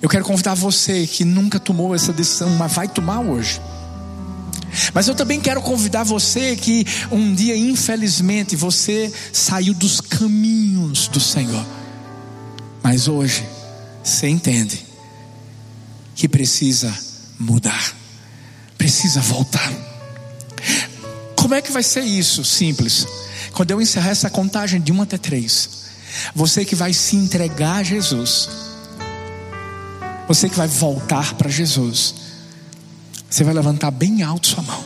[0.00, 3.60] Eu quero convidar você que nunca tomou essa decisão, mas vai tomar hoje.
[4.94, 11.20] Mas eu também quero convidar você que um dia, infelizmente, você saiu dos caminhos do
[11.20, 11.64] Senhor.
[12.82, 13.44] Mas hoje,
[14.02, 14.84] você entende
[16.14, 16.92] que precisa
[17.38, 17.94] mudar,
[18.76, 19.72] precisa voltar.
[21.36, 22.44] Como é que vai ser isso?
[22.44, 23.06] Simples.
[23.52, 25.82] Quando eu encerrar essa contagem de um até três,
[26.34, 28.48] você que vai se entregar a Jesus,
[30.26, 32.14] você que vai voltar para Jesus,
[33.32, 34.84] você vai levantar bem alto sua mão.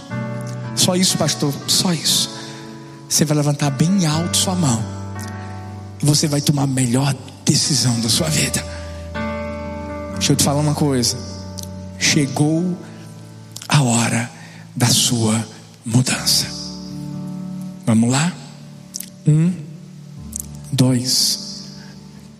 [0.77, 2.31] Só isso, pastor, só isso.
[3.09, 4.81] Você vai levantar bem alto sua mão.
[6.01, 7.13] E você vai tomar a melhor
[7.45, 8.65] decisão da sua vida.
[10.13, 11.19] Deixa eu te falar uma coisa.
[11.99, 12.79] Chegou
[13.69, 14.31] a hora
[14.77, 15.45] da sua
[15.85, 16.47] mudança.
[17.85, 18.33] Vamos lá?
[19.27, 19.53] Um,
[20.71, 21.65] dois,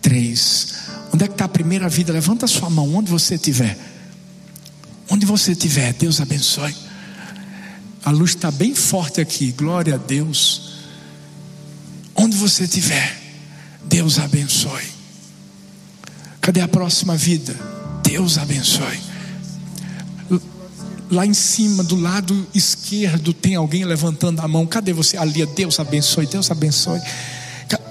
[0.01, 0.73] três.
[1.13, 2.13] Onde é que está a primeira vida?
[2.13, 3.96] Levanta a sua mão, onde você estiver.
[5.09, 6.75] Onde você estiver, Deus abençoe.
[8.05, 10.75] A luz está bem forte aqui, glória a Deus.
[12.15, 13.21] Onde você estiver,
[13.85, 14.85] Deus abençoe.
[16.41, 17.57] Cadê a próxima vida?
[18.03, 19.01] Deus abençoe.
[21.11, 24.67] Lá em cima, do lado esquerdo, tem alguém levantando a mão.
[24.67, 25.17] Cadê você?
[25.17, 27.01] Ali, Deus abençoe, Deus abençoe.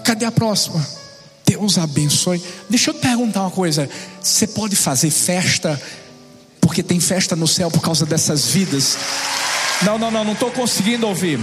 [0.03, 0.85] Cadê a próxima?
[1.45, 2.41] Deus abençoe.
[2.69, 3.89] Deixa eu te perguntar uma coisa:
[4.21, 5.81] você pode fazer festa,
[6.75, 8.97] porque tem festa no céu por causa dessas vidas?
[9.83, 11.39] Não, não, não, não estou conseguindo ouvir.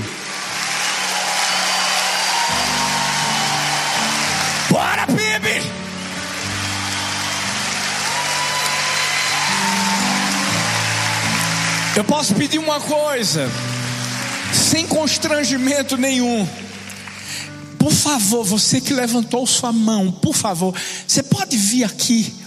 [11.97, 13.51] Eu posso pedir uma coisa,
[14.53, 16.47] sem constrangimento nenhum.
[17.79, 20.75] Por favor, você que levantou sua mão, por favor,
[21.07, 22.42] você pode vir aqui.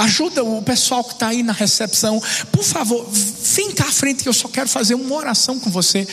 [0.00, 2.22] Ajuda o pessoal que está aí na recepção.
[2.50, 6.08] Por favor, vem cá à frente que eu só quero fazer uma oração com você.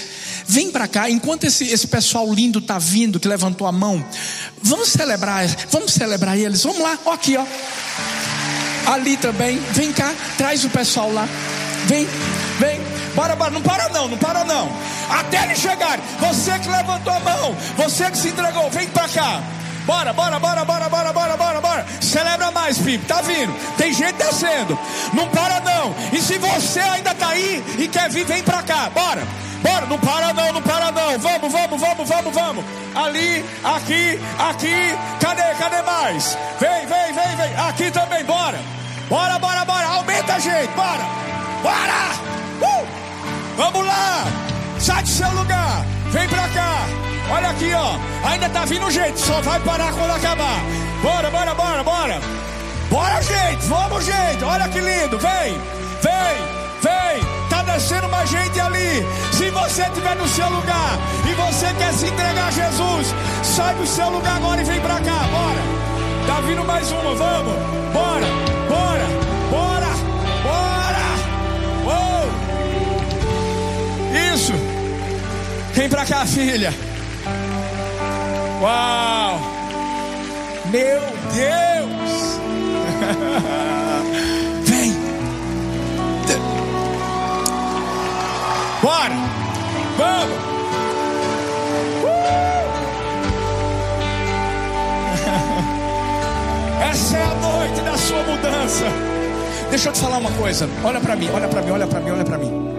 [0.45, 4.05] Vem para cá, enquanto esse, esse pessoal lindo está vindo, que levantou a mão,
[4.61, 6.63] vamos celebrar, vamos celebrar eles.
[6.63, 7.45] Vamos lá, ó aqui, ó.
[8.91, 11.27] Ali também, vem cá, traz o pessoal lá.
[11.85, 12.05] Vem,
[12.59, 12.81] vem,
[13.15, 14.69] bora, bora, não para não, não para não.
[15.09, 19.41] Até eles chegarem, você que levantou a mão, você que se entregou, vem pra cá.
[19.88, 21.85] Bora, bora, bora, bora, bora, bora, bora, bora.
[22.01, 23.05] Celebra mais, Pipe.
[23.05, 23.53] Tá vindo.
[23.77, 24.77] Tem gente descendo.
[25.13, 25.95] Não para não.
[26.11, 28.89] E se você ainda tá aí e quer vir, vem pra cá.
[28.93, 29.25] Bora.
[29.63, 31.17] Bora, não para não, não para não.
[31.17, 32.65] Vamos, vamos, vamos, vamos, vamos.
[32.95, 34.93] Ali, aqui, aqui.
[35.21, 36.38] Cadê, cadê mais?
[36.59, 37.55] Vem, vem, vem, vem.
[37.69, 38.59] Aqui também, bora.
[39.07, 39.88] Bora, bora, bora.
[39.88, 41.05] Aumenta a gente, bora.
[41.63, 42.11] Bora!
[42.61, 42.85] Uh!
[43.55, 44.25] Vamos lá!
[44.79, 45.96] Sai do seu lugar!
[46.12, 46.86] Vem pra cá.
[47.30, 47.97] Olha aqui, ó.
[48.30, 49.20] Ainda tá vindo gente.
[49.20, 50.62] Só vai parar quando acabar.
[51.01, 52.22] Bora, bora, bora, bora.
[52.89, 53.66] Bora, gente.
[53.68, 54.43] Vamos, gente.
[54.43, 55.18] Olha que lindo.
[55.20, 55.53] Vem,
[56.01, 56.38] vem,
[56.82, 57.26] vem.
[57.49, 59.05] Tá descendo mais gente ali.
[59.34, 60.97] Se você estiver no seu lugar
[61.30, 64.99] e você quer se entregar a Jesus, sai do seu lugar agora e vem pra
[65.01, 65.20] cá.
[65.32, 65.62] Bora.
[66.26, 67.14] Tá vindo mais uma.
[67.16, 67.53] Vamos.
[67.93, 68.28] Bora,
[68.70, 69.08] bora,
[69.49, 69.88] bora,
[70.43, 71.05] bora.
[71.86, 72.28] Oh.
[74.34, 74.53] Isso.
[75.78, 76.73] Vem pra cá, filha.
[78.59, 79.39] Uau!
[80.71, 80.99] Meu
[81.36, 82.39] Deus!
[84.65, 84.91] Vem!
[88.82, 89.13] Bora!
[89.97, 90.38] Vamos!
[92.03, 92.07] Uh!
[96.89, 98.86] Essa é a noite da sua mudança.
[99.69, 100.67] Deixa eu te falar uma coisa.
[100.84, 102.76] Olha para mim, olha para mim, olha para mim, olha para mim.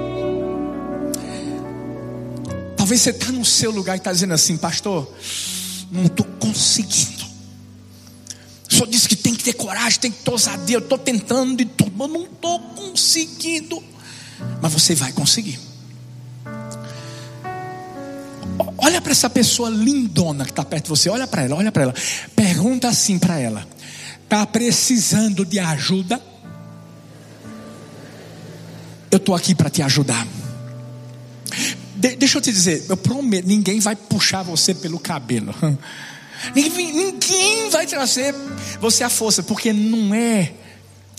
[2.89, 5.14] Talvez você está no seu lugar e está dizendo assim, pastor,
[5.93, 7.22] não estou conseguindo.
[8.66, 10.76] O senhor disse que tem que ter coragem, tem que ter ousadia.
[10.76, 13.84] Eu estou tentando de tudo, mas não estou conseguindo.
[14.62, 15.61] Mas você vai conseguir.
[18.78, 21.11] Olha para essa pessoa lindona que está perto de você.
[21.11, 21.95] Olha para ela, olha para ela.
[22.34, 23.68] Pergunta assim para ela:
[24.24, 26.18] Está precisando de ajuda?
[29.11, 30.26] Eu estou aqui para te ajudar.
[31.99, 35.55] De, deixa eu te dizer, eu prometo, ninguém vai puxar você pelo cabelo.
[36.55, 38.32] Ninguém, ninguém vai trazer
[38.80, 40.53] você à força, porque não é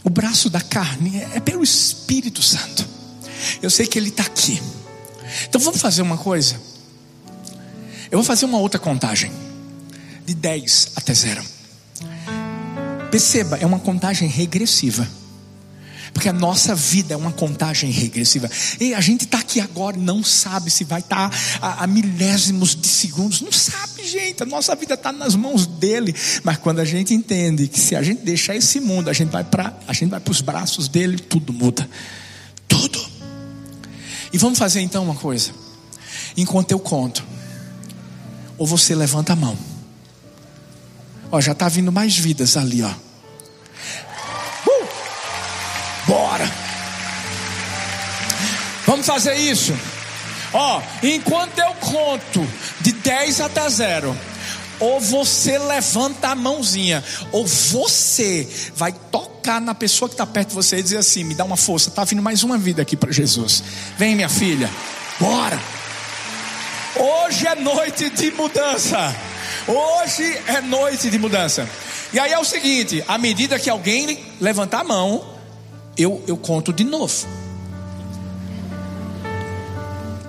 [0.01, 2.87] o braço da carne, é, é pelo Espírito Santo.
[3.61, 4.61] Eu sei que Ele está aqui.
[5.43, 6.55] Então vamos fazer uma coisa.
[8.09, 9.29] Eu vou fazer uma outra contagem,
[10.25, 11.43] de 10 até 0.
[13.11, 15.05] Perceba, é uma contagem regressiva.
[16.19, 18.51] Porque a nossa vida é uma contagem regressiva.
[18.77, 22.75] E a gente está aqui agora e não sabe se vai estar tá a, milésimos
[22.75, 23.39] de segundos.
[23.39, 24.43] Não sabe, gente.
[24.43, 26.13] A nossa vida está nas mãos dele.
[26.43, 29.45] Mas quando a gente entende que se a gente deixar esse mundo, a gente vai
[29.45, 31.89] para a gente vai para os braços dele, tudo muda.
[32.67, 32.99] Tudo.
[34.33, 35.51] E vamos fazer então uma coisa.
[36.35, 37.23] Enquanto eu conto,
[38.57, 39.57] ou você levanta a mão.
[41.31, 43.08] Ó, já está vindo mais vidas ali, ó.
[46.09, 46.51] Bora.
[48.87, 49.77] Vamos fazer isso.
[50.51, 52.47] Ó, enquanto eu conto
[52.81, 54.17] de 10 até 0,
[54.79, 60.55] ou você levanta a mãozinha, ou você vai tocar na pessoa que está perto de
[60.55, 63.11] você e dizer assim: me dá uma força, está vindo mais uma vida aqui para
[63.11, 63.63] Jesus.
[63.95, 64.67] Vem, minha filha,
[65.19, 65.59] bora.
[66.95, 69.15] Hoje é noite de mudança.
[69.67, 71.69] Hoje é noite de mudança.
[72.11, 75.38] E aí é o seguinte: à medida que alguém levantar a mão,
[75.99, 77.27] eu, eu conto de novo.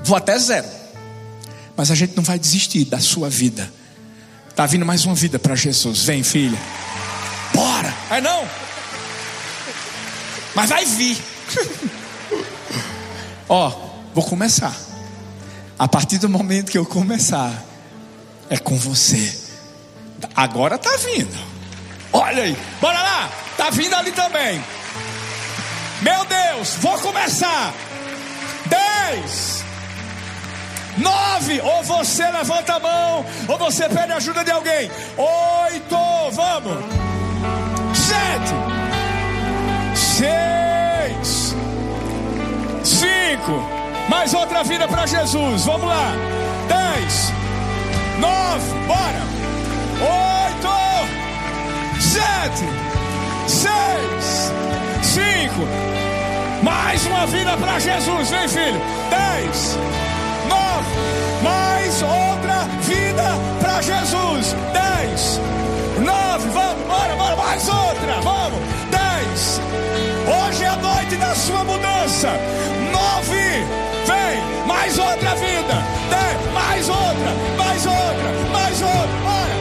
[0.02, 0.66] Vou até zero.
[1.76, 3.72] Mas a gente não vai desistir da sua vida.
[4.48, 6.02] Está vindo mais uma vida para Jesus.
[6.02, 6.58] Vem, filha.
[7.54, 7.94] Bora.
[8.10, 8.46] É não?
[10.54, 11.16] Mas vai vir.
[13.48, 13.70] Ó,
[14.14, 14.76] vou começar.
[15.78, 17.64] A partir do momento que eu começar,
[18.50, 19.38] é com você.
[20.34, 21.34] Agora tá vindo.
[22.12, 22.56] Olha aí.
[22.80, 23.30] Bora lá.
[23.56, 24.62] Tá vindo ali também.
[26.02, 27.74] Meu Deus, vou começar.
[28.66, 29.64] Dez.
[30.96, 31.60] Nove.
[31.60, 34.90] Ou você levanta a mão, ou você pede ajuda de alguém.
[35.16, 36.30] Oito.
[36.32, 36.84] Vamos.
[37.94, 38.54] Sete.
[39.94, 41.54] Seis.
[42.82, 43.62] Cinco.
[44.08, 45.64] Mais outra vida para Jesus.
[45.64, 46.12] Vamos lá.
[46.68, 47.32] Dez.
[48.18, 48.86] Nove.
[48.86, 49.22] Bora.
[50.00, 50.70] Oito.
[52.00, 52.64] Sete.
[53.46, 54.52] Seis.
[55.20, 55.66] Cinco.
[56.62, 58.80] Mais uma vida para Jesus, vem filho.
[59.10, 59.78] Dez,
[60.48, 60.88] nove,
[61.42, 64.56] mais outra vida para Jesus.
[64.72, 65.40] Dez,
[65.98, 68.60] nove, vamos, bora, bora, mais outra, vamos.
[68.90, 69.60] Dez.
[70.26, 72.28] Hoje é a noite da sua mudança.
[72.90, 73.64] Nove,
[74.06, 75.84] vem, mais outra vida.
[76.08, 79.59] Dez, mais outra, mais outra, mais outra, bora.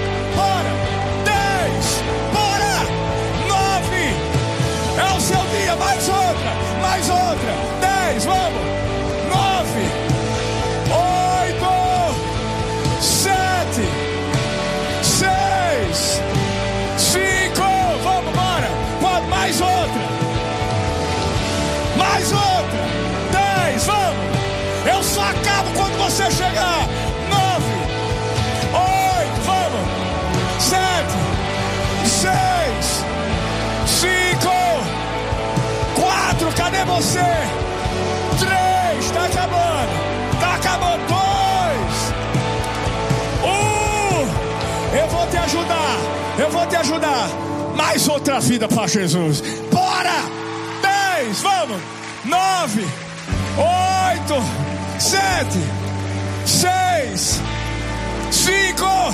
[5.29, 8.68] Seu dia, mais outra mais outra, dez, vamos,
[36.99, 37.19] você?
[38.39, 39.91] Três, está acabando.
[40.33, 41.01] Está acabando.
[41.07, 42.13] Dois.
[43.45, 44.97] Um.
[44.97, 45.97] Eu vou te ajudar.
[46.37, 47.29] Eu vou te ajudar.
[47.75, 49.41] Mais outra vida para Jesus.
[49.71, 50.11] Bora!
[50.81, 51.81] Dez, vamos.
[52.25, 52.85] Nove.
[53.57, 54.43] Oito.
[54.99, 55.59] Sete.
[56.45, 57.41] Seis.
[58.29, 59.13] Cinco.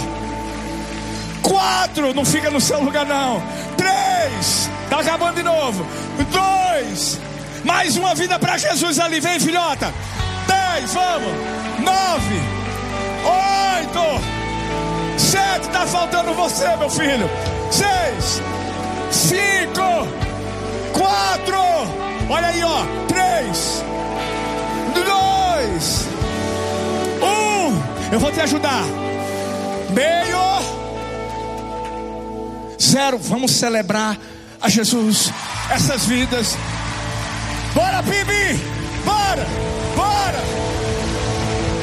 [1.43, 2.15] Quatro.
[2.15, 3.43] Não fica no seu lugar, não.
[3.77, 4.71] Três.
[4.85, 5.85] Está acabando de novo.
[6.31, 7.19] Dois.
[7.65, 9.19] Mais uma vida para Jesus ali.
[9.19, 9.91] Vem, filhota.
[10.47, 11.33] Dez, vamos.
[11.79, 12.39] Nove.
[13.81, 14.21] Oito.
[15.17, 15.69] Sete.
[15.69, 17.27] Tá faltando você, meu filho.
[17.71, 18.41] Seis.
[19.11, 20.07] Cinco.
[20.93, 21.57] Quatro.
[22.29, 22.85] Olha aí, ó.
[23.07, 23.83] Três.
[24.93, 26.07] Dois.
[27.23, 28.13] Um.
[28.13, 28.83] Eu vou te ajudar.
[29.89, 30.35] Meio.
[32.79, 33.17] Zero.
[33.17, 34.15] Vamos celebrar
[34.61, 35.31] a Jesus
[35.71, 36.55] essas vidas
[37.75, 38.57] Bora, Bibi!
[39.03, 39.45] Bora!
[39.97, 40.39] Bora!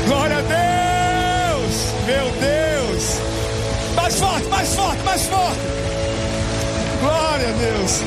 [0.06, 1.76] Glória a Deus!
[2.06, 3.04] Meu Deus!
[3.94, 5.60] Mais forte, mais forte, mais forte!
[6.98, 8.00] Glória a Deus!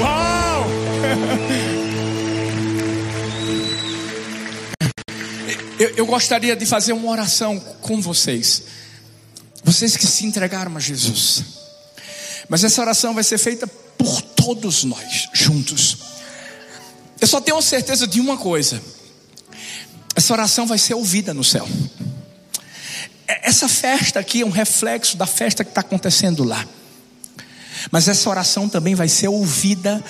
[0.00, 0.66] Uau!
[5.80, 8.64] Eu, eu gostaria de fazer uma oração com vocês.
[9.64, 11.42] Vocês que se entregaram a Jesus.
[12.50, 15.96] Mas essa oração vai ser feita por todos nós, juntos.
[17.20, 18.80] Eu só tenho certeza de uma coisa:
[20.14, 21.68] essa oração vai ser ouvida no céu.
[23.26, 26.66] Essa festa aqui é um reflexo da festa que está acontecendo lá.
[27.90, 30.02] Mas essa oração também vai ser ouvida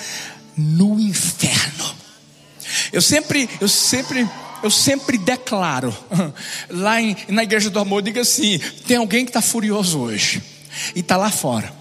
[0.57, 1.95] no inferno.
[2.91, 4.27] Eu sempre, eu sempre,
[4.63, 5.95] eu sempre declaro
[6.69, 10.41] lá em, na igreja do amor, diga assim: tem alguém que está furioso hoje
[10.95, 11.80] e está lá fora.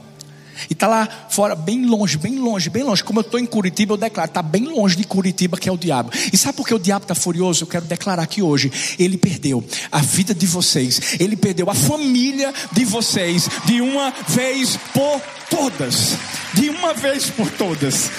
[0.69, 3.03] E está lá fora, bem longe, bem longe, bem longe.
[3.03, 5.79] Como eu estou em Curitiba, eu declaro, está bem longe de Curitiba, que é o
[5.79, 6.11] diabo.
[6.33, 7.65] E sabe por que o diabo está furioso?
[7.65, 12.53] Eu quero declarar aqui hoje: ele perdeu a vida de vocês, ele perdeu a família
[12.73, 16.17] de vocês, de uma vez por todas.
[16.55, 18.11] De uma vez por todas.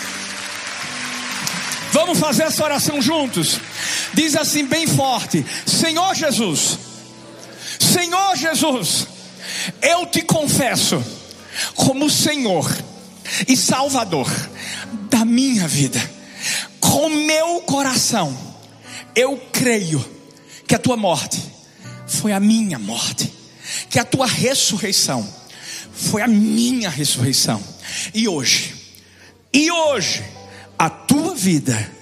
[1.92, 3.60] Vamos fazer essa oração juntos.
[4.14, 6.80] Diz assim, bem forte: Senhor Jesus,
[7.80, 9.08] Senhor Jesus,
[9.82, 11.04] eu te confesso
[11.76, 12.66] como Senhor
[13.48, 14.30] e Salvador
[15.10, 16.00] da minha vida.
[16.80, 18.36] Com meu coração,
[19.16, 20.04] eu creio
[20.68, 21.42] que a tua morte
[22.08, 23.32] foi a minha morte,
[23.90, 25.28] que a tua ressurreição
[25.94, 27.62] foi a minha ressurreição.
[28.14, 28.74] E hoje,
[29.54, 30.24] e hoje,
[30.78, 32.01] a tua vida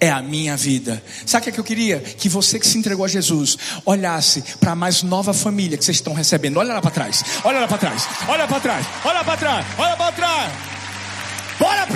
[0.00, 1.02] é a minha vida.
[1.26, 2.00] Sabe o que, é que eu queria?
[2.00, 5.98] Que você que se entregou a Jesus olhasse para a mais nova família que vocês
[5.98, 6.56] estão recebendo.
[6.56, 9.96] Olha lá para trás, olha lá para trás, olha para trás, olha para trás, olha
[9.96, 10.52] para trás.
[11.58, 11.86] Bora,